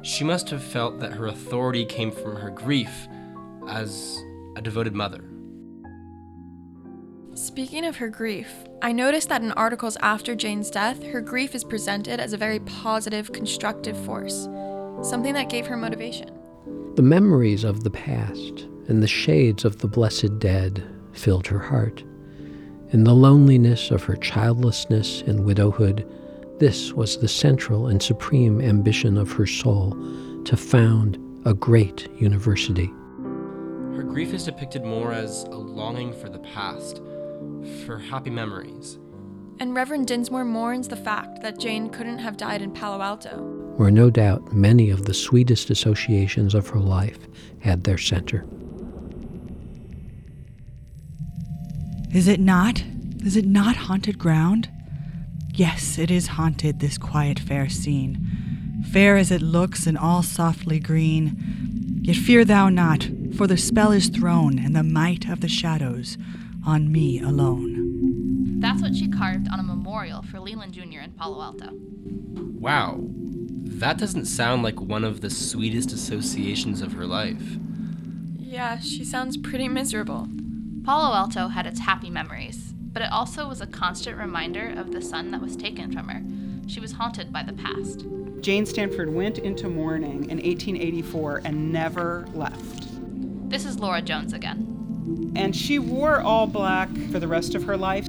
She 0.04 0.22
must 0.22 0.48
have 0.50 0.62
felt 0.62 1.00
that 1.00 1.14
her 1.14 1.26
authority 1.26 1.84
came 1.84 2.12
from 2.12 2.36
her 2.36 2.50
grief 2.50 3.08
as 3.68 4.16
a 4.54 4.62
devoted 4.62 4.94
mother. 4.94 5.24
Speaking 7.34 7.84
of 7.84 7.96
her 7.96 8.08
grief, 8.08 8.48
I 8.80 8.92
noticed 8.92 9.28
that 9.30 9.42
in 9.42 9.50
articles 9.50 9.96
after 10.02 10.36
Jane's 10.36 10.70
death, 10.70 11.02
her 11.02 11.20
grief 11.20 11.56
is 11.56 11.64
presented 11.64 12.20
as 12.20 12.32
a 12.32 12.36
very 12.36 12.60
positive, 12.60 13.32
constructive 13.32 13.98
force, 14.04 14.44
something 15.02 15.34
that 15.34 15.48
gave 15.48 15.66
her 15.66 15.76
motivation. 15.76 16.30
The 16.94 17.02
memories 17.02 17.64
of 17.64 17.82
the 17.82 17.90
past 17.90 18.68
and 18.88 19.02
the 19.02 19.08
shades 19.08 19.64
of 19.64 19.78
the 19.78 19.88
blessed 19.88 20.38
dead 20.38 20.84
filled 21.12 21.46
her 21.46 21.58
heart. 21.58 22.02
In 22.90 23.04
the 23.04 23.14
loneliness 23.14 23.90
of 23.90 24.02
her 24.04 24.16
childlessness 24.16 25.22
and 25.22 25.44
widowhood, 25.44 26.06
this 26.58 26.92
was 26.92 27.16
the 27.16 27.28
central 27.28 27.86
and 27.86 28.02
supreme 28.02 28.60
ambition 28.60 29.16
of 29.16 29.32
her 29.32 29.46
soul 29.46 29.90
to 30.44 30.56
found 30.56 31.18
a 31.44 31.54
great 31.54 32.08
university. 32.20 32.86
Her 33.96 34.04
grief 34.04 34.32
is 34.32 34.44
depicted 34.44 34.84
more 34.84 35.12
as 35.12 35.44
a 35.44 35.56
longing 35.56 36.12
for 36.12 36.28
the 36.28 36.38
past, 36.38 37.02
for 37.84 37.98
happy 37.98 38.30
memories. 38.30 38.98
And 39.58 39.74
Reverend 39.74 40.06
Dinsmore 40.06 40.44
mourns 40.44 40.88
the 40.88 40.96
fact 40.96 41.42
that 41.42 41.58
Jane 41.58 41.88
couldn't 41.88 42.18
have 42.18 42.36
died 42.36 42.62
in 42.62 42.72
Palo 42.72 43.02
Alto. 43.02 43.38
Where 43.76 43.90
no 43.90 44.10
doubt 44.10 44.52
many 44.52 44.90
of 44.90 45.04
the 45.04 45.14
sweetest 45.14 45.70
associations 45.70 46.54
of 46.54 46.68
her 46.68 46.80
life 46.80 47.28
had 47.60 47.84
their 47.84 47.98
center. 47.98 48.44
Is 52.12 52.28
it 52.28 52.40
not? 52.40 52.84
Is 53.24 53.36
it 53.38 53.46
not 53.46 53.74
haunted 53.74 54.18
ground? 54.18 54.68
Yes, 55.54 55.98
it 55.98 56.10
is 56.10 56.26
haunted, 56.28 56.78
this 56.78 56.98
quiet 56.98 57.38
fair 57.38 57.70
scene. 57.70 58.82
Fair 58.90 59.16
as 59.16 59.30
it 59.30 59.40
looks 59.40 59.86
and 59.86 59.96
all 59.96 60.22
softly 60.22 60.78
green. 60.78 62.00
Yet 62.02 62.16
fear 62.16 62.44
thou 62.44 62.68
not, 62.68 63.08
for 63.34 63.46
the 63.46 63.56
spell 63.56 63.92
is 63.92 64.08
thrown, 64.08 64.58
and 64.58 64.76
the 64.76 64.82
might 64.82 65.26
of 65.28 65.40
the 65.40 65.48
shadows 65.48 66.18
on 66.66 66.92
me 66.92 67.18
alone. 67.18 68.60
That's 68.60 68.82
what 68.82 68.94
she 68.94 69.08
carved 69.08 69.48
on 69.50 69.58
a 69.58 69.62
memorial 69.62 70.22
for 70.22 70.38
Leland 70.38 70.74
Jr. 70.74 71.00
in 71.00 71.12
Palo 71.12 71.40
Alto. 71.40 71.70
Wow, 71.72 73.00
that 73.00 73.96
doesn't 73.96 74.26
sound 74.26 74.62
like 74.62 74.80
one 74.80 75.04
of 75.04 75.22
the 75.22 75.30
sweetest 75.30 75.92
associations 75.92 76.82
of 76.82 76.92
her 76.92 77.06
life. 77.06 77.56
Yeah, 78.38 78.78
she 78.80 79.02
sounds 79.02 79.38
pretty 79.38 79.68
miserable. 79.68 80.28
Palo 80.84 81.14
Alto 81.14 81.46
had 81.46 81.64
its 81.64 81.78
happy 81.78 82.10
memories, 82.10 82.74
but 82.92 83.02
it 83.02 83.12
also 83.12 83.48
was 83.48 83.60
a 83.60 83.68
constant 83.68 84.18
reminder 84.18 84.74
of 84.76 84.90
the 84.90 85.00
son 85.00 85.30
that 85.30 85.40
was 85.40 85.56
taken 85.56 85.92
from 85.92 86.08
her. 86.08 86.22
She 86.66 86.80
was 86.80 86.90
haunted 86.90 87.32
by 87.32 87.44
the 87.44 87.52
past. 87.52 88.04
Jane 88.40 88.66
Stanford 88.66 89.14
went 89.14 89.38
into 89.38 89.68
mourning 89.68 90.28
in 90.28 90.38
1884 90.38 91.42
and 91.44 91.72
never 91.72 92.26
left. 92.34 92.88
This 93.48 93.64
is 93.64 93.78
Laura 93.78 94.02
Jones 94.02 94.32
again. 94.32 95.32
And 95.36 95.54
she 95.54 95.78
wore 95.78 96.20
all 96.20 96.48
black 96.48 96.88
for 97.12 97.20
the 97.20 97.28
rest 97.28 97.54
of 97.54 97.62
her 97.62 97.76
life. 97.76 98.08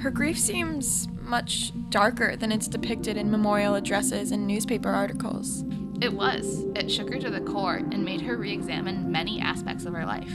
Her 0.00 0.10
grief 0.10 0.38
seems 0.38 1.06
much 1.20 1.72
darker 1.90 2.34
than 2.34 2.50
it's 2.50 2.66
depicted 2.66 3.16
in 3.16 3.30
memorial 3.30 3.76
addresses 3.76 4.32
and 4.32 4.48
newspaper 4.48 4.88
articles. 4.88 5.64
It 6.00 6.12
was. 6.12 6.64
It 6.74 6.90
shook 6.90 7.12
her 7.12 7.20
to 7.20 7.30
the 7.30 7.40
core 7.40 7.76
and 7.76 8.04
made 8.04 8.22
her 8.22 8.36
re 8.36 8.52
examine 8.52 9.12
many 9.12 9.40
aspects 9.40 9.84
of 9.84 9.94
her 9.94 10.04
life. 10.04 10.32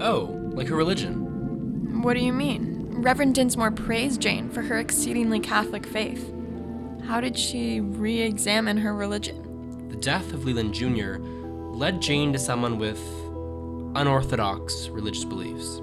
Oh, 0.00 0.39
like 0.54 0.68
her 0.68 0.76
religion. 0.76 2.02
What 2.02 2.14
do 2.14 2.20
you 2.20 2.32
mean? 2.32 2.80
Reverend 3.02 3.34
Dinsmore 3.34 3.70
praised 3.70 4.20
Jane 4.20 4.50
for 4.50 4.62
her 4.62 4.78
exceedingly 4.78 5.40
Catholic 5.40 5.86
faith. 5.86 6.32
How 7.04 7.20
did 7.20 7.36
she 7.38 7.80
re 7.80 8.20
examine 8.20 8.76
her 8.78 8.94
religion? 8.94 9.88
The 9.88 9.96
death 9.96 10.32
of 10.32 10.44
Leland 10.44 10.74
Jr. 10.74 11.16
led 11.18 12.00
Jane 12.00 12.32
to 12.32 12.38
someone 12.38 12.78
with 12.78 13.00
unorthodox 13.96 14.88
religious 14.88 15.24
beliefs. 15.24 15.78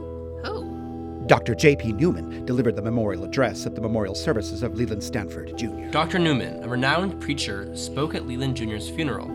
Who? 0.46 1.24
Dr. 1.28 1.56
J.P. 1.56 1.94
Newman 1.94 2.46
delivered 2.46 2.76
the 2.76 2.82
memorial 2.82 3.26
address 3.26 3.66
at 3.66 3.76
the 3.76 3.82
memorial 3.82 4.16
services 4.16 4.64
of 4.64 4.76
Leland 4.76 5.04
Stanford 5.04 5.58
Jr. 5.58 5.90
Dr. 5.92 6.20
Newman, 6.20 6.64
a 6.64 6.68
renowned 6.68 7.20
preacher, 7.20 7.76
spoke 7.76 8.16
at 8.16 8.28
Leland 8.28 8.56
Jr.'s 8.56 8.90
funeral. 8.90 9.28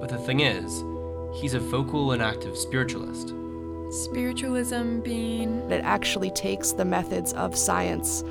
But 0.00 0.08
the 0.08 0.18
thing 0.18 0.40
is, 0.40 0.82
he's 1.40 1.54
a 1.54 1.60
vocal 1.60 2.12
and 2.12 2.22
active 2.22 2.56
spiritualist. 2.56 3.32
Spiritualism 4.04 5.00
being. 5.00 5.70
It 5.70 5.82
actually 5.84 6.30
takes 6.30 6.72
the 6.72 6.84
methods 6.84 7.32
of 7.32 7.56
science 7.56 8.22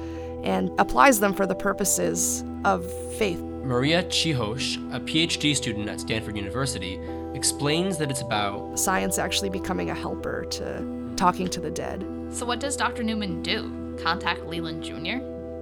and 0.44 0.72
applies 0.80 1.20
them 1.20 1.34
for 1.34 1.48
the 1.48 1.56
purposes 1.56 2.44
of 2.64 2.86
faith. 3.18 3.40
Maria 3.40 4.04
Chihosh, 4.04 4.76
a 4.96 5.00
PhD 5.00 5.56
student 5.56 5.90
at 5.90 6.00
Stanford 6.00 6.38
University, 6.38 7.00
explains 7.34 7.98
that 7.98 8.12
it's 8.12 8.22
about 8.22 8.78
science 8.78 9.18
actually 9.18 9.50
becoming 9.50 9.90
a 9.90 9.96
helper 9.96 10.46
to 10.52 11.14
talking 11.16 11.48
to 11.48 11.60
the 11.60 11.72
dead. 11.72 12.06
So, 12.30 12.46
what 12.46 12.60
does 12.60 12.78
Dr. 12.78 13.02
Newman 13.02 13.42
do? 13.42 13.98
Contact 14.02 14.46
Leland 14.46 14.84
Jr.? 14.84 15.18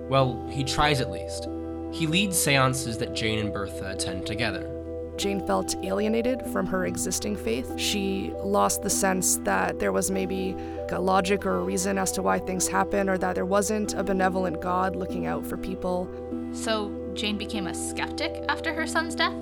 Well, 0.10 0.46
he 0.50 0.66
tries 0.66 1.00
at 1.00 1.12
least. 1.12 1.48
He 1.94 2.08
leads 2.08 2.38
seances 2.38 2.98
that 2.98 3.14
Jane 3.14 3.40
and 3.40 3.54
Bertha 3.54 3.92
attend 3.92 4.26
together. 4.26 4.83
Jane 5.18 5.46
felt 5.46 5.76
alienated 5.84 6.42
from 6.48 6.66
her 6.68 6.86
existing 6.86 7.36
faith. 7.36 7.78
She 7.80 8.34
lost 8.44 8.82
the 8.82 8.90
sense 8.90 9.38
that 9.44 9.80
there 9.80 9.92
was 9.92 10.10
maybe 10.10 10.56
a 10.92 11.00
logic 11.00 11.46
or 11.46 11.56
a 11.56 11.64
reason 11.64 11.98
as 11.98 12.12
to 12.14 12.22
why 12.22 12.40
things 12.40 12.68
happen, 12.68 13.10
or 13.10 13.18
that 13.18 13.36
there 13.36 13.46
wasn't 13.46 13.94
a 13.94 14.04
benevolent 14.04 14.62
God 14.62 14.96
looking 14.96 15.26
out 15.26 15.46
for 15.46 15.58
people. 15.58 16.08
So, 16.54 16.92
Jane 17.14 17.38
became 17.38 17.68
a 17.68 17.74
skeptic 17.74 18.44
after 18.50 18.74
her 18.74 18.86
son's 18.86 19.16
death? 19.16 19.34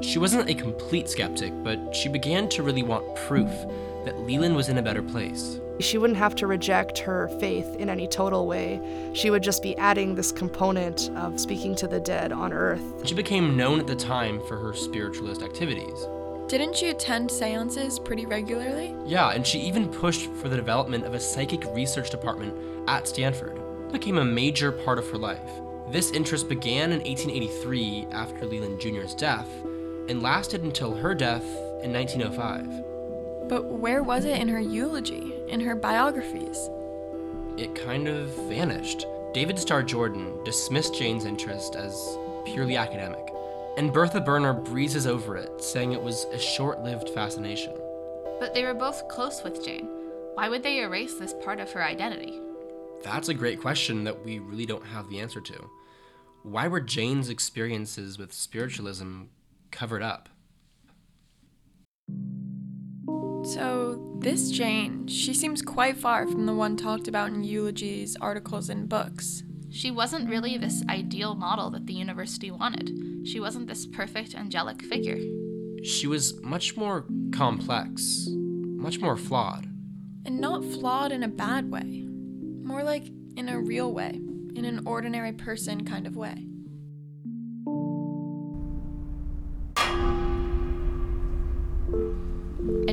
She 0.00 0.18
wasn't 0.18 0.48
a 0.48 0.54
complete 0.54 1.08
skeptic, 1.08 1.52
but 1.64 1.94
she 1.94 2.08
began 2.08 2.48
to 2.50 2.62
really 2.62 2.82
want 2.82 3.16
proof 3.16 3.50
that 4.04 4.18
Leland 4.20 4.56
was 4.56 4.68
in 4.68 4.78
a 4.78 4.82
better 4.82 5.02
place. 5.02 5.60
She 5.80 5.98
wouldn't 5.98 6.18
have 6.18 6.34
to 6.36 6.46
reject 6.46 6.98
her 6.98 7.28
faith 7.40 7.76
in 7.76 7.88
any 7.88 8.08
total 8.08 8.46
way. 8.46 8.80
She 9.12 9.30
would 9.30 9.42
just 9.42 9.62
be 9.62 9.76
adding 9.76 10.14
this 10.14 10.32
component 10.32 11.10
of 11.16 11.38
speaking 11.38 11.76
to 11.76 11.86
the 11.86 12.00
dead 12.00 12.32
on 12.32 12.52
earth. 12.52 13.06
She 13.06 13.14
became 13.14 13.56
known 13.56 13.78
at 13.78 13.86
the 13.86 13.94
time 13.94 14.40
for 14.46 14.56
her 14.56 14.72
spiritualist 14.72 15.42
activities. 15.42 16.06
Didn't 16.48 16.76
she 16.76 16.88
attend 16.88 17.30
seances 17.30 17.98
pretty 17.98 18.26
regularly? 18.26 18.96
Yeah, 19.04 19.30
and 19.30 19.46
she 19.46 19.60
even 19.60 19.88
pushed 19.88 20.30
for 20.32 20.48
the 20.48 20.56
development 20.56 21.04
of 21.04 21.14
a 21.14 21.20
psychic 21.20 21.64
research 21.74 22.10
department 22.10 22.54
at 22.88 23.06
Stanford. 23.06 23.60
It 23.88 23.92
became 23.92 24.18
a 24.18 24.24
major 24.24 24.72
part 24.72 24.98
of 24.98 25.08
her 25.10 25.18
life. 25.18 25.50
This 25.90 26.10
interest 26.10 26.48
began 26.48 26.92
in 26.92 27.00
1883 27.00 28.06
after 28.12 28.46
Leland 28.46 28.80
Jr.'s 28.80 29.14
death 29.14 29.48
and 30.08 30.22
lasted 30.22 30.62
until 30.62 30.94
her 30.94 31.14
death 31.14 31.44
in 31.82 31.92
1905. 31.92 32.87
But 33.48 33.64
where 33.64 34.02
was 34.02 34.24
it 34.24 34.40
in 34.40 34.48
her 34.48 34.60
eulogy, 34.60 35.32
in 35.48 35.60
her 35.60 35.74
biographies? 35.74 36.68
It 37.56 37.74
kind 37.74 38.06
of 38.06 38.28
vanished. 38.48 39.06
David 39.32 39.58
Starr 39.58 39.82
Jordan 39.82 40.42
dismissed 40.44 40.94
Jane's 40.94 41.24
interest 41.24 41.74
as 41.74 42.18
purely 42.44 42.76
academic, 42.76 43.32
and 43.76 43.92
Bertha 43.92 44.20
Berner 44.20 44.52
breezes 44.52 45.06
over 45.06 45.36
it, 45.36 45.62
saying 45.62 45.92
it 45.92 46.02
was 46.02 46.24
a 46.26 46.38
short 46.38 46.82
lived 46.82 47.08
fascination. 47.10 47.74
But 48.38 48.54
they 48.54 48.64
were 48.64 48.74
both 48.74 49.08
close 49.08 49.42
with 49.42 49.64
Jane. 49.64 49.88
Why 50.34 50.48
would 50.48 50.62
they 50.62 50.80
erase 50.80 51.14
this 51.14 51.34
part 51.42 51.58
of 51.58 51.72
her 51.72 51.82
identity? 51.82 52.40
That's 53.02 53.28
a 53.28 53.34
great 53.34 53.60
question 53.60 54.04
that 54.04 54.24
we 54.24 54.38
really 54.38 54.66
don't 54.66 54.84
have 54.84 55.08
the 55.08 55.20
answer 55.20 55.40
to. 55.40 55.70
Why 56.42 56.68
were 56.68 56.80
Jane's 56.80 57.28
experiences 57.28 58.18
with 58.18 58.32
spiritualism 58.32 59.24
covered 59.70 60.02
up? 60.02 60.28
So, 63.54 64.14
this 64.18 64.50
Jane, 64.50 65.06
she 65.06 65.32
seems 65.32 65.62
quite 65.62 65.96
far 65.96 66.26
from 66.26 66.44
the 66.44 66.54
one 66.54 66.76
talked 66.76 67.08
about 67.08 67.30
in 67.30 67.44
eulogies, 67.44 68.14
articles, 68.20 68.68
and 68.68 68.86
books. 68.86 69.42
She 69.70 69.90
wasn't 69.90 70.28
really 70.28 70.58
this 70.58 70.84
ideal 70.90 71.34
model 71.34 71.70
that 71.70 71.86
the 71.86 71.94
university 71.94 72.50
wanted. 72.50 72.90
She 73.26 73.40
wasn't 73.40 73.66
this 73.66 73.86
perfect 73.86 74.34
angelic 74.34 74.82
figure. 74.82 75.16
She 75.82 76.06
was 76.06 76.38
much 76.42 76.76
more 76.76 77.06
complex, 77.32 78.26
much 78.28 79.00
more 79.00 79.16
flawed. 79.16 79.64
And 80.26 80.40
not 80.40 80.62
flawed 80.62 81.10
in 81.10 81.22
a 81.22 81.28
bad 81.28 81.70
way, 81.70 82.04
more 82.62 82.82
like 82.82 83.06
in 83.38 83.48
a 83.48 83.58
real 83.58 83.94
way, 83.94 84.10
in 84.56 84.66
an 84.66 84.86
ordinary 84.86 85.32
person 85.32 85.86
kind 85.86 86.06
of 86.06 86.16
way. 86.16 86.47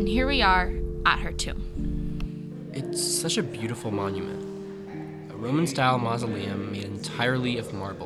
And 0.06 0.12
here 0.12 0.28
we 0.28 0.44
are 0.44 0.72
at 1.08 1.18
her 1.18 1.32
tomb. 1.32 2.70
It's 2.74 3.04
such 3.04 3.40
a 3.40 3.42
beautiful 3.42 3.90
monument. 3.90 5.32
A 5.32 5.36
Roman 5.36 5.66
style 5.66 5.98
mausoleum 5.98 6.72
made 6.72 6.84
entirely 6.84 7.58
of 7.58 7.74
marble. 7.74 8.06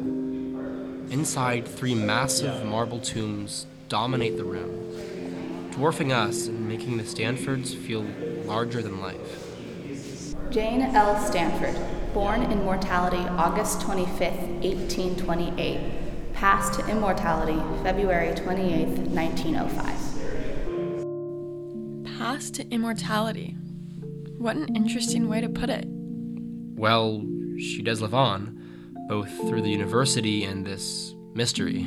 Inside, 1.12 1.68
three 1.68 1.94
massive 1.94 2.64
marble 2.64 3.02
tombs 3.02 3.66
dominate 3.90 4.38
the 4.38 4.46
room, 4.46 5.72
dwarfing 5.72 6.14
us 6.14 6.48
and 6.48 6.70
making 6.70 6.96
the 6.96 7.06
Stanfords 7.06 7.74
feel 7.74 8.06
larger 8.46 8.82
than 8.82 9.02
life. 9.02 10.38
Jane 10.52 10.84
L. 10.96 11.20
Stanford, 11.20 11.76
born 12.14 12.44
in 12.44 12.64
mortality 12.64 13.28
August 13.32 13.82
25, 13.82 14.20
1828, 14.64 16.34
passed 16.34 16.80
to 16.80 16.88
immortality 16.88 17.62
February 17.84 18.34
28, 18.36 18.88
1905. 18.88 20.09
Passed 22.40 22.56
to 22.56 22.70
immortality. 22.70 23.58
What 24.38 24.56
an 24.56 24.74
interesting 24.74 25.28
way 25.28 25.42
to 25.42 25.50
put 25.50 25.70
it. 25.70 25.86
Well, 25.90 27.22
she 27.58 27.82
does 27.82 28.02
live 28.02 28.14
on, 28.14 28.96
both 29.10 29.30
through 29.40 29.62
the 29.62 29.70
university 29.70 30.46
and 30.46 30.66
this 30.66 31.14
mystery. 31.34 31.86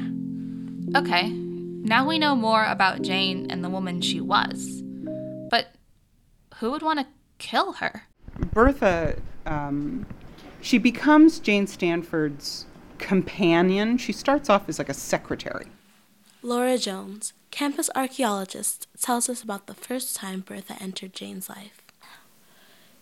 Okay, 0.94 1.30
now 1.30 2.06
we 2.06 2.18
know 2.18 2.36
more 2.36 2.66
about 2.66 3.00
Jane 3.00 3.50
and 3.50 3.64
the 3.64 3.70
woman 3.70 4.02
she 4.02 4.20
was. 4.20 4.82
But 5.48 5.68
who 6.56 6.70
would 6.70 6.82
want 6.82 6.98
to 6.98 7.06
kill 7.38 7.72
her? 7.72 8.02
Bertha, 8.52 9.16
um, 9.46 10.04
she 10.60 10.76
becomes 10.76 11.38
Jane 11.38 11.66
Stanford's 11.66 12.66
companion. 12.98 13.96
She 13.96 14.12
starts 14.12 14.50
off 14.50 14.68
as 14.68 14.78
like 14.78 14.90
a 14.90 14.94
secretary. 14.94 15.68
Laura 16.42 16.76
Jones, 16.76 17.32
campus 17.52 17.90
archaeologist, 17.94 18.88
tells 19.00 19.28
us 19.28 19.42
about 19.42 19.66
the 19.66 19.74
first 19.74 20.16
time 20.16 20.40
Bertha 20.40 20.74
entered 20.80 21.12
Jane's 21.12 21.48
life. 21.48 21.82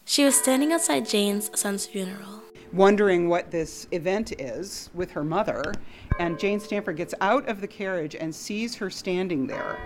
She 0.04 0.24
was 0.24 0.34
standing 0.34 0.72
outside 0.72 1.08
Jane's 1.08 1.50
son's 1.58 1.86
funeral. 1.86 2.42
Wondering 2.72 3.28
what 3.28 3.50
this 3.50 3.86
event 3.92 4.32
is 4.40 4.90
with 4.92 5.12
her 5.12 5.24
mother, 5.24 5.72
and 6.18 6.38
Jane 6.38 6.58
Stanford 6.58 6.96
gets 6.96 7.14
out 7.20 7.48
of 7.48 7.60
the 7.60 7.66
carriage 7.66 8.16
and 8.16 8.34
sees 8.34 8.74
her 8.74 8.90
standing 8.90 9.46
there 9.46 9.78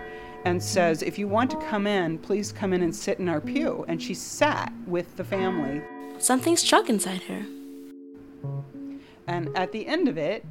and 0.45 0.61
says, 0.61 1.03
If 1.03 1.19
you 1.19 1.27
want 1.27 1.51
to 1.51 1.57
come 1.57 1.85
in, 1.85 2.17
please 2.17 2.51
come 2.51 2.73
in 2.73 2.81
and 2.81 2.95
sit 2.95 3.19
in 3.19 3.29
our 3.29 3.41
pew. 3.41 3.85
And 3.87 4.01
she 4.01 4.15
sat 4.15 4.73
with 4.87 5.15
the 5.15 5.23
family. 5.23 5.83
Something 6.17 6.57
struck 6.57 6.89
inside 6.89 7.21
her. 7.23 7.45
And 9.27 9.55
at 9.55 9.71
the 9.71 9.85
end 9.85 10.07
of 10.07 10.17
it, 10.17 10.43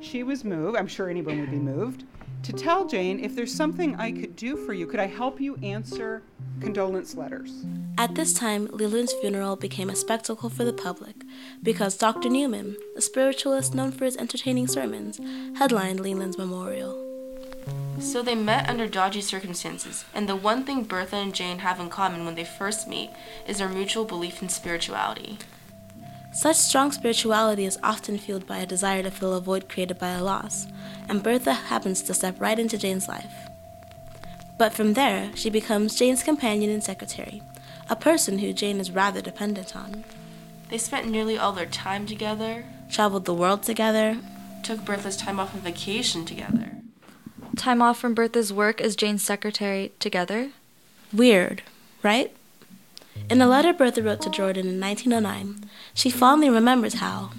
she 0.00 0.22
was 0.22 0.42
moved, 0.42 0.76
I'm 0.78 0.86
sure 0.86 1.10
anyone 1.10 1.40
would 1.40 1.50
be 1.50 1.58
moved, 1.58 2.04
to 2.42 2.52
tell 2.52 2.86
Jane, 2.86 3.20
if 3.20 3.34
there's 3.34 3.54
something 3.54 3.96
I 3.96 4.12
could 4.12 4.36
do 4.36 4.56
for 4.56 4.72
you, 4.72 4.86
could 4.86 5.00
I 5.00 5.06
help 5.06 5.40
you 5.40 5.56
answer 5.56 6.22
condolence 6.60 7.14
letters? 7.14 7.64
At 7.98 8.14
this 8.14 8.32
time, 8.32 8.68
Leland's 8.72 9.12
funeral 9.14 9.56
became 9.56 9.90
a 9.90 9.96
spectacle 9.96 10.48
for 10.48 10.64
the 10.64 10.72
public 10.72 11.16
because 11.62 11.96
Dr. 11.96 12.28
Newman, 12.28 12.76
a 12.96 13.00
spiritualist 13.00 13.74
known 13.74 13.90
for 13.90 14.04
his 14.04 14.16
entertaining 14.16 14.68
sermons, 14.68 15.20
headlined 15.58 16.00
Leland's 16.00 16.38
memorial. 16.38 17.04
So 18.00 18.22
they 18.22 18.36
met 18.36 18.68
under 18.68 18.86
dodgy 18.86 19.20
circumstances, 19.20 20.04
and 20.14 20.28
the 20.28 20.36
one 20.36 20.62
thing 20.64 20.84
Bertha 20.84 21.16
and 21.16 21.34
Jane 21.34 21.58
have 21.58 21.80
in 21.80 21.90
common 21.90 22.24
when 22.24 22.36
they 22.36 22.44
first 22.44 22.86
meet 22.86 23.10
is 23.46 23.58
their 23.58 23.68
mutual 23.68 24.04
belief 24.04 24.40
in 24.40 24.48
spirituality. 24.48 25.38
Such 26.38 26.54
strong 26.54 26.92
spirituality 26.92 27.64
is 27.64 27.80
often 27.82 28.16
fueled 28.16 28.46
by 28.46 28.58
a 28.58 28.66
desire 28.66 29.02
to 29.02 29.10
fill 29.10 29.34
a 29.34 29.40
void 29.40 29.68
created 29.68 29.98
by 29.98 30.10
a 30.10 30.22
loss, 30.22 30.68
and 31.08 31.20
Bertha 31.20 31.52
happens 31.52 32.00
to 32.02 32.14
step 32.14 32.40
right 32.40 32.60
into 32.60 32.78
Jane's 32.78 33.08
life. 33.08 33.34
But 34.56 34.72
from 34.72 34.94
there, 34.94 35.32
she 35.34 35.50
becomes 35.50 35.96
Jane's 35.96 36.22
companion 36.22 36.70
and 36.70 36.80
secretary, 36.80 37.42
a 37.90 37.96
person 37.96 38.38
who 38.38 38.52
Jane 38.52 38.78
is 38.78 38.92
rather 38.92 39.20
dependent 39.20 39.74
on. 39.74 40.04
They 40.68 40.78
spent 40.78 41.10
nearly 41.10 41.36
all 41.36 41.50
their 41.50 41.66
time 41.66 42.06
together, 42.06 42.66
traveled 42.88 43.24
the 43.24 43.34
world 43.34 43.64
together, 43.64 44.18
took 44.62 44.84
Bertha's 44.84 45.16
time 45.16 45.40
off 45.40 45.56
on 45.56 45.60
vacation 45.62 46.24
together. 46.24 46.70
Time 47.56 47.82
off 47.82 47.98
from 47.98 48.14
Bertha's 48.14 48.52
work 48.52 48.80
as 48.80 48.94
Jane's 48.94 49.24
secretary 49.24 49.90
together? 49.98 50.52
Weird, 51.12 51.62
right? 52.04 52.32
In 53.30 53.40
a 53.42 53.46
letter 53.46 53.72
Bertha 53.72 54.02
wrote 54.02 54.22
to 54.22 54.30
Jordan 54.30 54.68
in 54.68 54.80
1909, 54.80 55.68
she 55.94 56.10
fondly 56.10 56.48
remembers 56.48 56.94
how. 56.94 57.30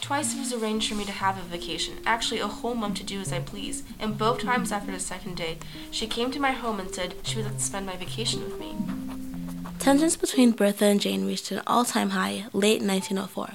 Twice 0.00 0.34
it 0.34 0.38
was 0.38 0.52
arranged 0.52 0.88
for 0.88 0.96
me 0.96 1.04
to 1.04 1.12
have 1.12 1.38
a 1.38 1.42
vacation, 1.42 1.98
actually 2.04 2.40
a 2.40 2.48
whole 2.48 2.74
month 2.74 2.96
to 2.98 3.04
do 3.04 3.20
as 3.20 3.32
I 3.32 3.40
please, 3.40 3.84
and 3.98 4.18
both 4.18 4.40
times 4.40 4.72
after 4.72 4.90
the 4.90 5.00
second 5.00 5.36
day, 5.36 5.58
she 5.90 6.06
came 6.06 6.30
to 6.32 6.40
my 6.40 6.52
home 6.52 6.80
and 6.80 6.92
said 6.94 7.14
she 7.22 7.36
would 7.36 7.46
like 7.46 7.56
to 7.56 7.62
spend 7.62 7.86
my 7.86 7.96
vacation 7.96 8.42
with 8.42 8.58
me. 8.58 8.76
Tensions 9.78 10.16
between 10.16 10.50
Bertha 10.50 10.84
and 10.84 11.00
Jane 11.00 11.26
reached 11.26 11.50
an 11.52 11.62
all 11.66 11.84
time 11.84 12.10
high 12.10 12.46
late 12.52 12.82
1904, 12.82 13.50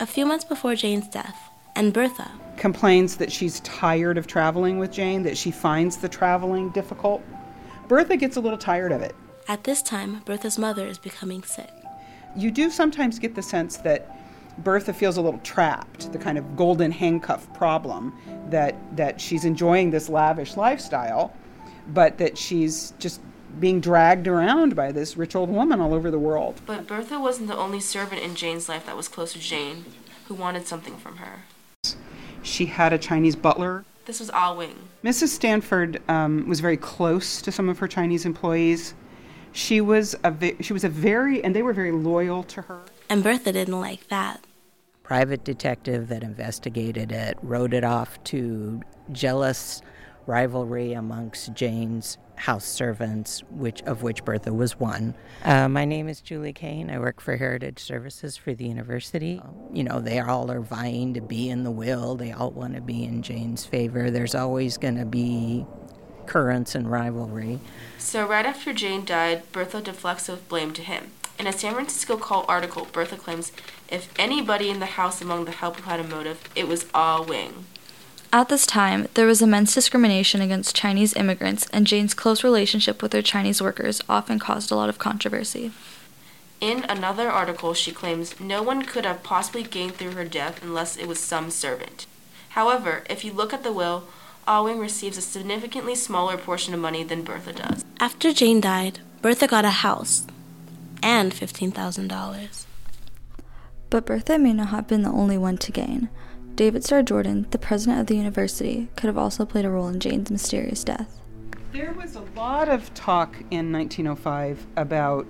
a 0.00 0.06
few 0.06 0.26
months 0.26 0.44
before 0.44 0.74
Jane's 0.74 1.08
death, 1.08 1.50
and 1.74 1.92
Bertha 1.92 2.30
complains 2.60 3.16
that 3.16 3.32
she's 3.32 3.60
tired 3.60 4.18
of 4.18 4.26
traveling 4.26 4.78
with 4.78 4.92
Jane, 4.92 5.22
that 5.22 5.38
she 5.38 5.50
finds 5.50 5.96
the 5.96 6.08
traveling 6.08 6.68
difficult. 6.70 7.22
Bertha 7.88 8.16
gets 8.16 8.36
a 8.36 8.40
little 8.40 8.58
tired 8.58 8.92
of 8.92 9.00
it. 9.00 9.16
At 9.50 9.64
this 9.64 9.82
time, 9.82 10.22
Bertha's 10.26 10.60
mother 10.60 10.86
is 10.86 10.96
becoming 10.96 11.42
sick. 11.42 11.72
You 12.36 12.52
do 12.52 12.70
sometimes 12.70 13.18
get 13.18 13.34
the 13.34 13.42
sense 13.42 13.78
that 13.78 14.16
Bertha 14.58 14.92
feels 14.92 15.16
a 15.16 15.20
little 15.20 15.40
trapped, 15.40 16.12
the 16.12 16.18
kind 16.18 16.38
of 16.38 16.56
golden 16.56 16.92
handcuff 16.92 17.52
problem 17.52 18.16
that 18.50 18.76
that 18.96 19.20
she's 19.20 19.44
enjoying 19.44 19.90
this 19.90 20.08
lavish 20.08 20.56
lifestyle, 20.56 21.34
but 21.88 22.16
that 22.18 22.38
she's 22.38 22.92
just 23.00 23.20
being 23.58 23.80
dragged 23.80 24.28
around 24.28 24.76
by 24.76 24.92
this 24.92 25.16
rich 25.16 25.34
old 25.34 25.50
woman 25.50 25.80
all 25.80 25.94
over 25.94 26.12
the 26.12 26.18
world. 26.20 26.60
But 26.64 26.86
Bertha 26.86 27.18
wasn't 27.18 27.48
the 27.48 27.56
only 27.56 27.80
servant 27.80 28.22
in 28.22 28.36
Jane's 28.36 28.68
life 28.68 28.86
that 28.86 28.96
was 28.96 29.08
close 29.08 29.32
to 29.32 29.40
Jane, 29.40 29.84
who 30.28 30.34
wanted 30.34 30.68
something 30.68 30.96
from 30.96 31.16
her. 31.16 31.42
She 32.44 32.66
had 32.66 32.92
a 32.92 32.98
Chinese 32.98 33.34
butler. 33.34 33.84
This 34.04 34.20
was 34.20 34.30
Ah 34.30 34.54
Wing. 34.54 34.76
Mrs. 35.02 35.30
Stanford 35.30 36.00
um, 36.08 36.48
was 36.48 36.60
very 36.60 36.76
close 36.76 37.42
to 37.42 37.50
some 37.50 37.68
of 37.68 37.80
her 37.80 37.88
Chinese 37.88 38.24
employees. 38.24 38.94
She 39.52 39.80
was 39.80 40.16
a 40.24 40.30
ve- 40.30 40.56
she 40.60 40.72
was 40.72 40.84
a 40.84 40.88
very 40.88 41.42
and 41.42 41.54
they 41.54 41.62
were 41.62 41.72
very 41.72 41.92
loyal 41.92 42.42
to 42.44 42.62
her. 42.62 42.80
And 43.08 43.22
Bertha 43.22 43.52
didn't 43.52 43.80
like 43.80 44.08
that. 44.08 44.44
Private 45.02 45.44
detective 45.44 46.08
that 46.08 46.22
investigated 46.22 47.10
it 47.10 47.36
wrote 47.42 47.74
it 47.74 47.82
off 47.82 48.22
to 48.24 48.80
jealous 49.10 49.82
rivalry 50.26 50.92
amongst 50.92 51.52
Jane's 51.54 52.18
house 52.36 52.64
servants, 52.64 53.42
which 53.50 53.82
of 53.82 54.02
which 54.02 54.24
Bertha 54.24 54.52
was 54.52 54.78
one. 54.78 55.14
Uh, 55.44 55.68
my 55.68 55.84
name 55.84 56.08
is 56.08 56.20
Julie 56.20 56.52
Cain. 56.52 56.88
I 56.88 56.98
work 56.98 57.20
for 57.20 57.36
Heritage 57.36 57.78
Services 57.80 58.36
for 58.36 58.54
the 58.54 58.64
university. 58.64 59.42
You 59.72 59.84
know, 59.84 60.00
they 60.00 60.20
all 60.20 60.50
are 60.50 60.60
vying 60.60 61.14
to 61.14 61.20
be 61.20 61.50
in 61.50 61.64
the 61.64 61.70
will. 61.70 62.14
They 62.14 62.32
all 62.32 62.50
want 62.50 62.74
to 62.76 62.80
be 62.80 63.04
in 63.04 63.22
Jane's 63.22 63.66
favor. 63.66 64.10
There's 64.10 64.34
always 64.34 64.78
going 64.78 64.96
to 64.96 65.04
be 65.04 65.66
currents 66.30 66.76
and 66.76 66.88
rivalry. 66.88 67.58
So 67.98 68.24
right 68.24 68.46
after 68.46 68.72
Jane 68.72 69.04
died, 69.04 69.50
Bertha 69.50 69.82
deflects 69.82 70.26
the 70.26 70.36
blame 70.36 70.72
to 70.74 70.82
him. 70.82 71.10
In 71.40 71.48
a 71.48 71.52
San 71.52 71.74
Francisco 71.74 72.16
Call 72.16 72.44
article, 72.48 72.86
Bertha 72.92 73.16
claims 73.16 73.50
if 73.88 74.08
anybody 74.16 74.70
in 74.70 74.78
the 74.78 74.86
house 74.86 75.20
among 75.20 75.44
the 75.44 75.50
help 75.50 75.80
had 75.80 75.98
a 75.98 76.04
motive, 76.04 76.48
it 76.54 76.68
was 76.68 76.86
Ah 76.94 77.20
Wing. 77.20 77.64
At 78.32 78.48
this 78.48 78.64
time, 78.64 79.08
there 79.14 79.26
was 79.26 79.42
immense 79.42 79.74
discrimination 79.74 80.40
against 80.40 80.76
Chinese 80.76 81.16
immigrants, 81.16 81.66
and 81.72 81.84
Jane's 81.84 82.14
close 82.14 82.44
relationship 82.44 83.02
with 83.02 83.12
her 83.12 83.22
Chinese 83.22 83.60
workers 83.60 84.00
often 84.08 84.38
caused 84.38 84.70
a 84.70 84.76
lot 84.76 84.88
of 84.88 84.98
controversy. 84.98 85.72
In 86.60 86.84
another 86.84 87.28
article, 87.28 87.74
she 87.74 87.90
claims 87.90 88.38
no 88.38 88.62
one 88.62 88.82
could 88.82 89.04
have 89.04 89.24
possibly 89.24 89.64
gained 89.64 89.96
through 89.96 90.12
her 90.12 90.24
death 90.24 90.62
unless 90.62 90.96
it 90.96 91.08
was 91.08 91.18
some 91.18 91.50
servant. 91.50 92.06
However, 92.50 93.02
if 93.10 93.24
you 93.24 93.32
look 93.32 93.52
at 93.52 93.64
the 93.64 93.72
will, 93.72 94.04
Wing 94.58 94.80
receives 94.80 95.16
a 95.16 95.22
significantly 95.22 95.94
smaller 95.94 96.36
portion 96.36 96.74
of 96.74 96.80
money 96.80 97.04
than 97.04 97.22
Bertha 97.22 97.52
does. 97.52 97.84
After 98.00 98.32
Jane 98.32 98.60
died, 98.60 98.98
Bertha 99.22 99.46
got 99.46 99.64
a 99.64 99.70
house 99.70 100.26
and 101.02 101.32
$15,000. 101.32 102.64
But 103.90 104.06
Bertha 104.06 104.38
may 104.38 104.52
not 104.52 104.68
have 104.68 104.88
been 104.88 105.02
the 105.02 105.10
only 105.10 105.38
one 105.38 105.56
to 105.58 105.70
gain. 105.70 106.08
David 106.56 106.84
Starr 106.84 107.02
Jordan, 107.02 107.46
the 107.50 107.58
president 107.58 108.00
of 108.00 108.06
the 108.06 108.16
university, 108.16 108.88
could 108.96 109.06
have 109.06 109.16
also 109.16 109.46
played 109.46 109.64
a 109.64 109.70
role 109.70 109.88
in 109.88 110.00
Jane's 110.00 110.30
mysterious 110.30 110.82
death. 110.82 111.20
There 111.72 111.92
was 111.92 112.16
a 112.16 112.22
lot 112.36 112.68
of 112.68 112.92
talk 112.94 113.36
in 113.50 113.72
1905 113.72 114.66
about 114.76 115.26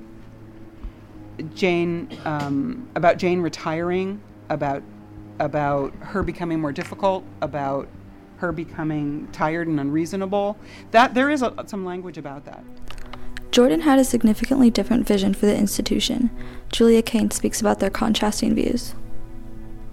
Jane, 1.54 2.09
um, 2.24 2.88
about 2.96 3.18
Jane 3.18 3.42
retiring, 3.42 4.20
about 4.48 4.83
about 5.38 5.94
her 6.00 6.22
becoming 6.22 6.61
more 6.61 6.72
difficult, 6.72 7.24
about 7.40 7.88
her 8.40 8.53
becoming 8.53 9.29
tired 9.33 9.68
and 9.68 9.79
unreasonable. 9.79 10.59
That 10.90 11.14
there 11.14 11.31
is 11.31 11.42
a, 11.42 11.55
some 11.66 11.85
language 11.85 12.18
about 12.18 12.44
that. 12.46 12.64
Jordan 13.50 13.81
had 13.81 13.98
a 13.98 14.05
significantly 14.05 14.70
different 14.70 15.07
vision 15.07 15.35
for 15.35 15.46
the 15.46 15.57
institution. 15.57 16.31
Julia 16.70 17.03
Cain 17.03 17.31
speaks 17.31 17.61
about 17.61 17.81
their 17.81 17.90
contrasting 17.90 18.55
views. 18.55 18.94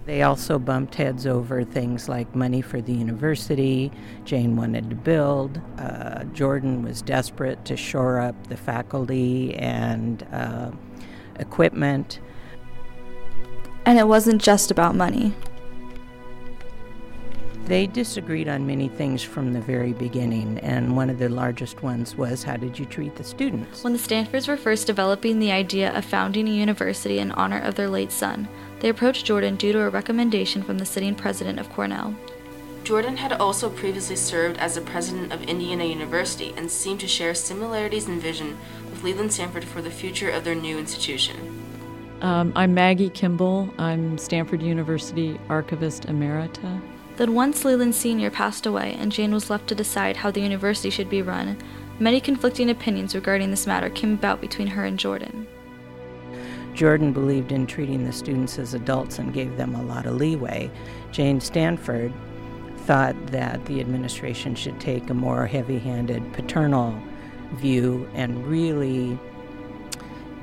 They 0.06 0.22
also 0.22 0.58
bumped 0.58 0.96
heads 0.96 1.28
over 1.28 1.66
things 1.66 2.08
like 2.08 2.34
money 2.34 2.62
for 2.62 2.80
the 2.80 2.94
university. 2.94 3.92
Jane 4.24 4.56
wanted 4.56 4.90
to 4.90 4.96
build. 4.96 5.60
Uh, 5.78 6.24
Jordan 6.26 6.82
was 6.82 7.02
desperate 7.02 7.66
to 7.66 7.76
shore 7.76 8.20
up 8.22 8.48
the 8.48 8.56
faculty 8.56 9.54
and 9.56 10.26
uh, 10.32 10.72
equipment. 11.40 12.22
And 13.86 14.00
it 14.00 14.08
wasn't 14.08 14.42
just 14.42 14.72
about 14.72 14.96
money. 14.96 15.34
They 17.68 17.86
disagreed 17.86 18.48
on 18.48 18.66
many 18.66 18.88
things 18.88 19.22
from 19.22 19.52
the 19.52 19.60
very 19.60 19.92
beginning, 19.92 20.58
and 20.60 20.96
one 20.96 21.10
of 21.10 21.20
the 21.20 21.28
largest 21.28 21.84
ones 21.84 22.16
was 22.16 22.42
how 22.42 22.56
did 22.56 22.80
you 22.80 22.86
treat 22.86 23.18
the 23.18 23.26
students? 23.26 23.84
When 23.84 23.92
the 23.92 24.00
Stanfords 24.00 24.48
were 24.48 24.56
first 24.56 24.88
developing 24.88 25.38
the 25.38 25.52
idea 25.52 25.94
of 25.94 26.06
founding 26.06 26.48
a 26.48 26.52
university 26.52 27.20
in 27.20 27.34
honor 27.34 27.60
of 27.60 27.76
their 27.76 27.90
late 27.90 28.14
son, 28.14 28.48
they 28.80 28.88
approached 28.88 29.26
Jordan 29.26 29.58
due 29.58 29.74
to 29.74 29.82
a 29.82 29.90
recommendation 29.90 30.64
from 30.64 30.78
the 30.78 30.86
sitting 30.86 31.14
president 31.14 31.60
of 31.60 31.70
Cornell. 31.70 32.16
Jordan 32.86 33.18
had 33.18 33.34
also 33.34 33.70
previously 33.70 34.16
served 34.16 34.58
as 34.60 34.76
the 34.76 34.82
president 34.82 35.34
of 35.34 35.44
Indiana 35.44 35.84
University 35.84 36.54
and 36.56 36.72
seemed 36.72 37.02
to 37.02 37.08
share 37.08 37.36
similarities 37.36 38.08
in 38.08 38.18
vision 38.18 38.58
with 38.90 39.04
Leland 39.04 39.34
Stanford 39.34 39.66
for 39.66 39.82
the 39.82 39.92
future 39.92 40.30
of 40.30 40.46
their 40.46 40.56
new 40.56 40.80
institution. 40.80 41.36
Um, 42.22 42.54
I'm 42.56 42.74
Maggie 42.74 43.10
Kimball. 43.10 43.74
I'm 43.78 44.18
Stanford 44.18 44.62
University 44.62 45.38
Archivist 45.50 46.04
Emerita. 46.04 46.82
Then, 47.18 47.34
once 47.34 47.66
Leland 47.66 47.96
Sr. 47.96 48.30
passed 48.30 48.68
away 48.68 48.96
and 49.00 49.12
Jane 49.12 49.34
was 49.34 49.50
left 49.50 49.68
to 49.68 49.76
decide 49.76 50.18
how 50.18 50.30
the 50.30 50.42
university 50.42 50.92
should 50.92 51.10
be 51.10 51.24
run, 51.24 51.58
many 52.00 52.22
conflicting 52.22 52.70
opinions 52.70 53.16
regarding 53.16 53.50
this 53.50 53.66
matter 53.66 53.90
came 53.90 54.14
about 54.14 54.40
between 54.40 54.68
her 54.68 54.86
and 54.86 55.00
Jordan. 55.00 55.48
Jordan 56.76 57.12
believed 57.12 57.52
in 57.52 57.66
treating 57.66 58.06
the 58.06 58.14
students 58.14 58.60
as 58.60 58.76
adults 58.76 59.18
and 59.18 59.34
gave 59.34 59.58
them 59.58 59.74
a 59.74 59.82
lot 59.82 60.06
of 60.06 60.16
leeway. 60.16 60.70
Jane 61.12 61.42
Stanford 61.42 62.14
thought 62.82 63.16
that 63.28 63.66
the 63.66 63.80
administration 63.80 64.54
should 64.54 64.80
take 64.80 65.10
a 65.10 65.14
more 65.16 65.48
heavy 65.48 65.80
handed 65.80 66.32
paternal 66.34 66.96
view 67.56 68.08
and 68.14 68.46
really 68.46 69.18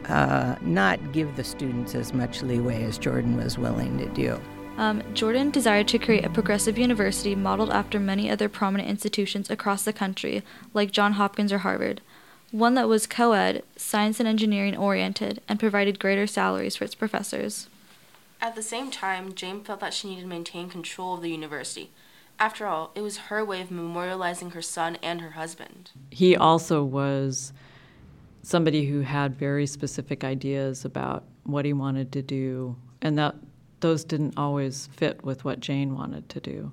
uh, 0.09 0.57
not 0.61 1.13
give 1.13 1.37
the 1.37 1.45
students 1.45 1.95
as 1.95 2.13
much 2.13 2.43
leeway 2.43 2.83
as 2.83 2.99
Jordan 2.99 3.37
was 3.37 3.57
willing 3.57 3.97
to 3.99 4.07
do. 4.09 4.41
Um, 4.77 5.03
Jordan 5.15 5.51
desired 5.51 5.87
to 5.89 5.99
create 5.99 6.25
a 6.25 6.31
progressive 6.31 6.77
university 6.77 7.37
modeled 7.37 7.71
after 7.71 8.01
many 8.01 8.29
other 8.29 8.49
prominent 8.49 8.89
institutions 8.89 9.49
across 9.49 9.85
the 9.85 9.93
country, 9.93 10.43
like 10.73 10.91
Johns 10.91 11.17
Hopkins 11.17 11.53
or 11.53 11.59
Harvard, 11.59 12.01
one 12.51 12.75
that 12.75 12.89
was 12.89 13.07
co 13.07 13.33
ed, 13.33 13.63
science 13.77 14.19
and 14.19 14.29
engineering 14.29 14.77
oriented, 14.77 15.41
and 15.49 15.61
provided 15.61 16.01
greater 16.01 16.27
salaries 16.27 16.75
for 16.75 16.85
its 16.85 16.97
professors. 16.97 17.69
At 18.41 18.57
the 18.57 18.63
same 18.63 18.91
time, 18.91 19.35
Jane 19.35 19.63
felt 19.63 19.81
that 19.81 19.95
she 19.95 20.09
needed 20.09 20.23
to 20.23 20.27
maintain 20.27 20.69
control 20.69 21.15
of 21.15 21.23
the 21.23 21.31
university. 21.31 21.91
After 22.39 22.67
all, 22.67 22.91
it 22.97 23.01
was 23.01 23.17
her 23.29 23.45
way 23.45 23.61
of 23.61 23.69
memorializing 23.69 24.53
her 24.53 24.63
son 24.63 24.99
and 25.03 25.21
her 25.21 25.31
husband. 25.31 25.93
He 26.11 26.37
also 26.37 26.83
was 26.83 27.53
somebody 28.43 28.87
who 28.87 29.01
had 29.03 29.37
very 29.39 29.67
specific 29.67 30.25
ideas 30.25 30.85
about 30.85 31.25
what 31.45 31.65
he 31.65 31.73
wanted 31.73 32.11
to 32.13 32.23
do, 32.23 32.77
and 33.01 33.17
that 33.19 33.37
those 33.85 34.03
didn't 34.03 34.39
always 34.39 34.89
fit 34.97 35.23
with 35.23 35.45
what 35.45 35.61
Jane 35.61 35.95
wanted 35.95 36.31
to 36.31 36.41
do. 36.41 36.73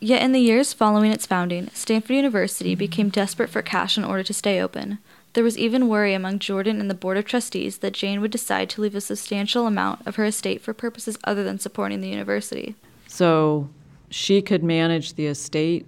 Yet 0.00 0.20
in 0.20 0.32
the 0.32 0.38
years 0.38 0.74
following 0.74 1.12
its 1.12 1.24
founding, 1.24 1.70
Stanford 1.72 2.14
University 2.14 2.72
mm-hmm. 2.72 2.78
became 2.78 3.08
desperate 3.08 3.48
for 3.48 3.62
cash 3.62 3.96
in 3.96 4.04
order 4.04 4.22
to 4.24 4.34
stay 4.34 4.60
open. 4.60 4.98
There 5.32 5.42
was 5.42 5.56
even 5.56 5.88
worry 5.88 6.12
among 6.12 6.40
Jordan 6.40 6.78
and 6.78 6.90
the 6.90 6.94
Board 6.94 7.16
of 7.16 7.24
Trustees 7.24 7.78
that 7.78 7.94
Jane 7.94 8.20
would 8.20 8.30
decide 8.30 8.68
to 8.70 8.82
leave 8.82 8.94
a 8.94 9.00
substantial 9.00 9.66
amount 9.66 10.06
of 10.06 10.16
her 10.16 10.26
estate 10.26 10.60
for 10.60 10.74
purposes 10.74 11.16
other 11.24 11.42
than 11.42 11.58
supporting 11.58 12.02
the 12.02 12.08
university. 12.10 12.74
So 13.06 13.70
she 14.10 14.42
could 14.42 14.62
manage 14.62 15.14
the 15.14 15.26
estate 15.26 15.86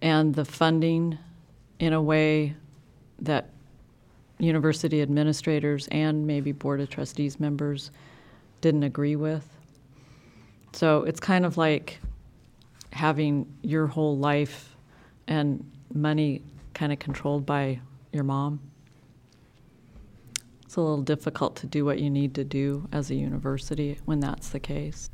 and 0.00 0.36
the 0.36 0.44
funding 0.44 1.18
in 1.80 1.92
a 1.92 2.02
way 2.02 2.54
that 3.18 3.48
university 4.38 5.02
administrators 5.02 5.88
and 5.88 6.28
maybe 6.28 6.52
Board 6.52 6.80
of 6.80 6.90
Trustees 6.90 7.40
members 7.40 7.90
didn't 8.62 8.84
agree 8.84 9.16
with. 9.16 9.46
So 10.72 11.02
it's 11.02 11.20
kind 11.20 11.44
of 11.44 11.58
like 11.58 12.00
having 12.92 13.52
your 13.60 13.86
whole 13.86 14.16
life 14.16 14.74
and 15.28 15.70
money 15.92 16.40
kind 16.72 16.92
of 16.92 16.98
controlled 16.98 17.44
by 17.44 17.80
your 18.12 18.24
mom. 18.24 18.60
It's 20.64 20.76
a 20.76 20.80
little 20.80 21.02
difficult 21.02 21.56
to 21.56 21.66
do 21.66 21.84
what 21.84 21.98
you 21.98 22.08
need 22.08 22.34
to 22.36 22.44
do 22.44 22.88
as 22.92 23.10
a 23.10 23.14
university 23.14 23.98
when 24.06 24.20
that's 24.20 24.48
the 24.48 24.60
case. 24.60 25.10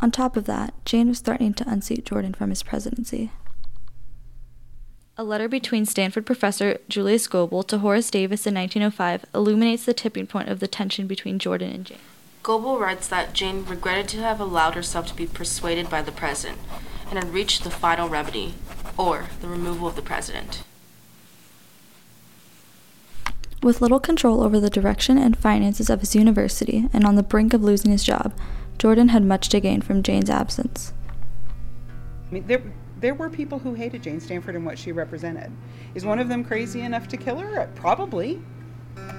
On 0.00 0.10
top 0.10 0.36
of 0.36 0.44
that, 0.44 0.72
Jane 0.86 1.08
was 1.08 1.20
threatening 1.20 1.54
to 1.54 1.68
unseat 1.68 2.06
Jordan 2.06 2.32
from 2.32 2.50
his 2.50 2.62
presidency. 2.62 3.30
A 5.18 5.24
letter 5.24 5.48
between 5.48 5.86
Stanford 5.86 6.26
professor 6.26 6.78
Julius 6.88 7.26
Goebel 7.26 7.62
to 7.64 7.78
Horace 7.78 8.10
Davis 8.10 8.46
in 8.46 8.54
1905 8.54 9.24
illuminates 9.34 9.84
the 9.84 9.94
tipping 9.94 10.26
point 10.26 10.50
of 10.50 10.60
the 10.60 10.68
tension 10.68 11.06
between 11.06 11.38
Jordan 11.38 11.72
and 11.72 11.84
Jane. 11.86 11.98
Goebel 12.46 12.78
writes 12.78 13.08
that 13.08 13.32
Jane 13.32 13.64
regretted 13.64 14.06
to 14.10 14.18
have 14.18 14.38
allowed 14.38 14.76
herself 14.76 15.08
to 15.08 15.16
be 15.16 15.26
persuaded 15.26 15.90
by 15.90 16.00
the 16.00 16.12
president 16.12 16.60
and 17.10 17.18
had 17.18 17.34
reached 17.34 17.64
the 17.64 17.72
final 17.72 18.08
remedy, 18.08 18.54
or 18.96 19.26
the 19.40 19.48
removal 19.48 19.88
of 19.88 19.96
the 19.96 20.00
president. 20.00 20.62
With 23.64 23.80
little 23.80 23.98
control 23.98 24.44
over 24.44 24.60
the 24.60 24.70
direction 24.70 25.18
and 25.18 25.36
finances 25.36 25.90
of 25.90 25.98
his 25.98 26.14
university 26.14 26.88
and 26.92 27.04
on 27.04 27.16
the 27.16 27.24
brink 27.24 27.52
of 27.52 27.64
losing 27.64 27.90
his 27.90 28.04
job, 28.04 28.32
Jordan 28.78 29.08
had 29.08 29.24
much 29.24 29.48
to 29.48 29.58
gain 29.58 29.80
from 29.80 30.04
Jane's 30.04 30.30
absence. 30.30 30.92
I 32.30 32.32
mean, 32.32 32.46
there, 32.46 32.62
there 33.00 33.14
were 33.14 33.28
people 33.28 33.58
who 33.58 33.74
hated 33.74 34.04
Jane 34.04 34.20
Stanford 34.20 34.54
and 34.54 34.64
what 34.64 34.78
she 34.78 34.92
represented. 34.92 35.50
Is 35.96 36.04
one 36.04 36.20
of 36.20 36.28
them 36.28 36.44
crazy 36.44 36.82
enough 36.82 37.08
to 37.08 37.16
kill 37.16 37.38
her? 37.38 37.68
Probably. 37.74 38.40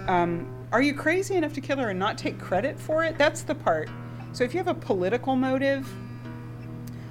Um, 0.08 0.57
are 0.72 0.82
you 0.82 0.94
crazy 0.94 1.36
enough 1.36 1.54
to 1.54 1.62
kill 1.62 1.78
her 1.78 1.90
and 1.90 2.00
not 2.00 2.18
take 2.18 2.40
credit 2.40 2.80
for 2.80 3.04
it? 3.04 3.18
That's 3.18 3.42
the 3.42 3.56
part. 3.56 3.90
So 4.34 4.44
if 4.44 4.54
you 4.54 4.58
have 4.58 4.68
a 4.68 4.74
political 4.74 5.36
motive, 5.36 5.92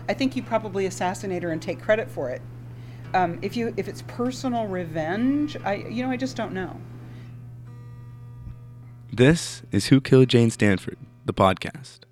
I 0.08 0.14
think 0.14 0.36
you 0.36 0.42
probably 0.42 0.86
assassinate 0.86 1.42
her 1.42 1.50
and 1.50 1.60
take 1.60 1.80
credit 1.80 2.10
for 2.10 2.30
it. 2.30 2.42
Um, 3.14 3.38
if 3.42 3.56
you 3.56 3.72
if 3.76 3.88
it's 3.88 4.02
personal 4.02 4.66
revenge, 4.66 5.56
I 5.64 5.76
you 5.76 6.04
know 6.04 6.10
I 6.10 6.16
just 6.16 6.36
don't 6.36 6.52
know. 6.52 6.78
This 9.12 9.62
is 9.72 9.86
Who 9.86 10.00
Killed 10.00 10.28
Jane 10.28 10.50
Stanford, 10.50 10.98
the 11.24 11.32
podcast. 11.32 12.05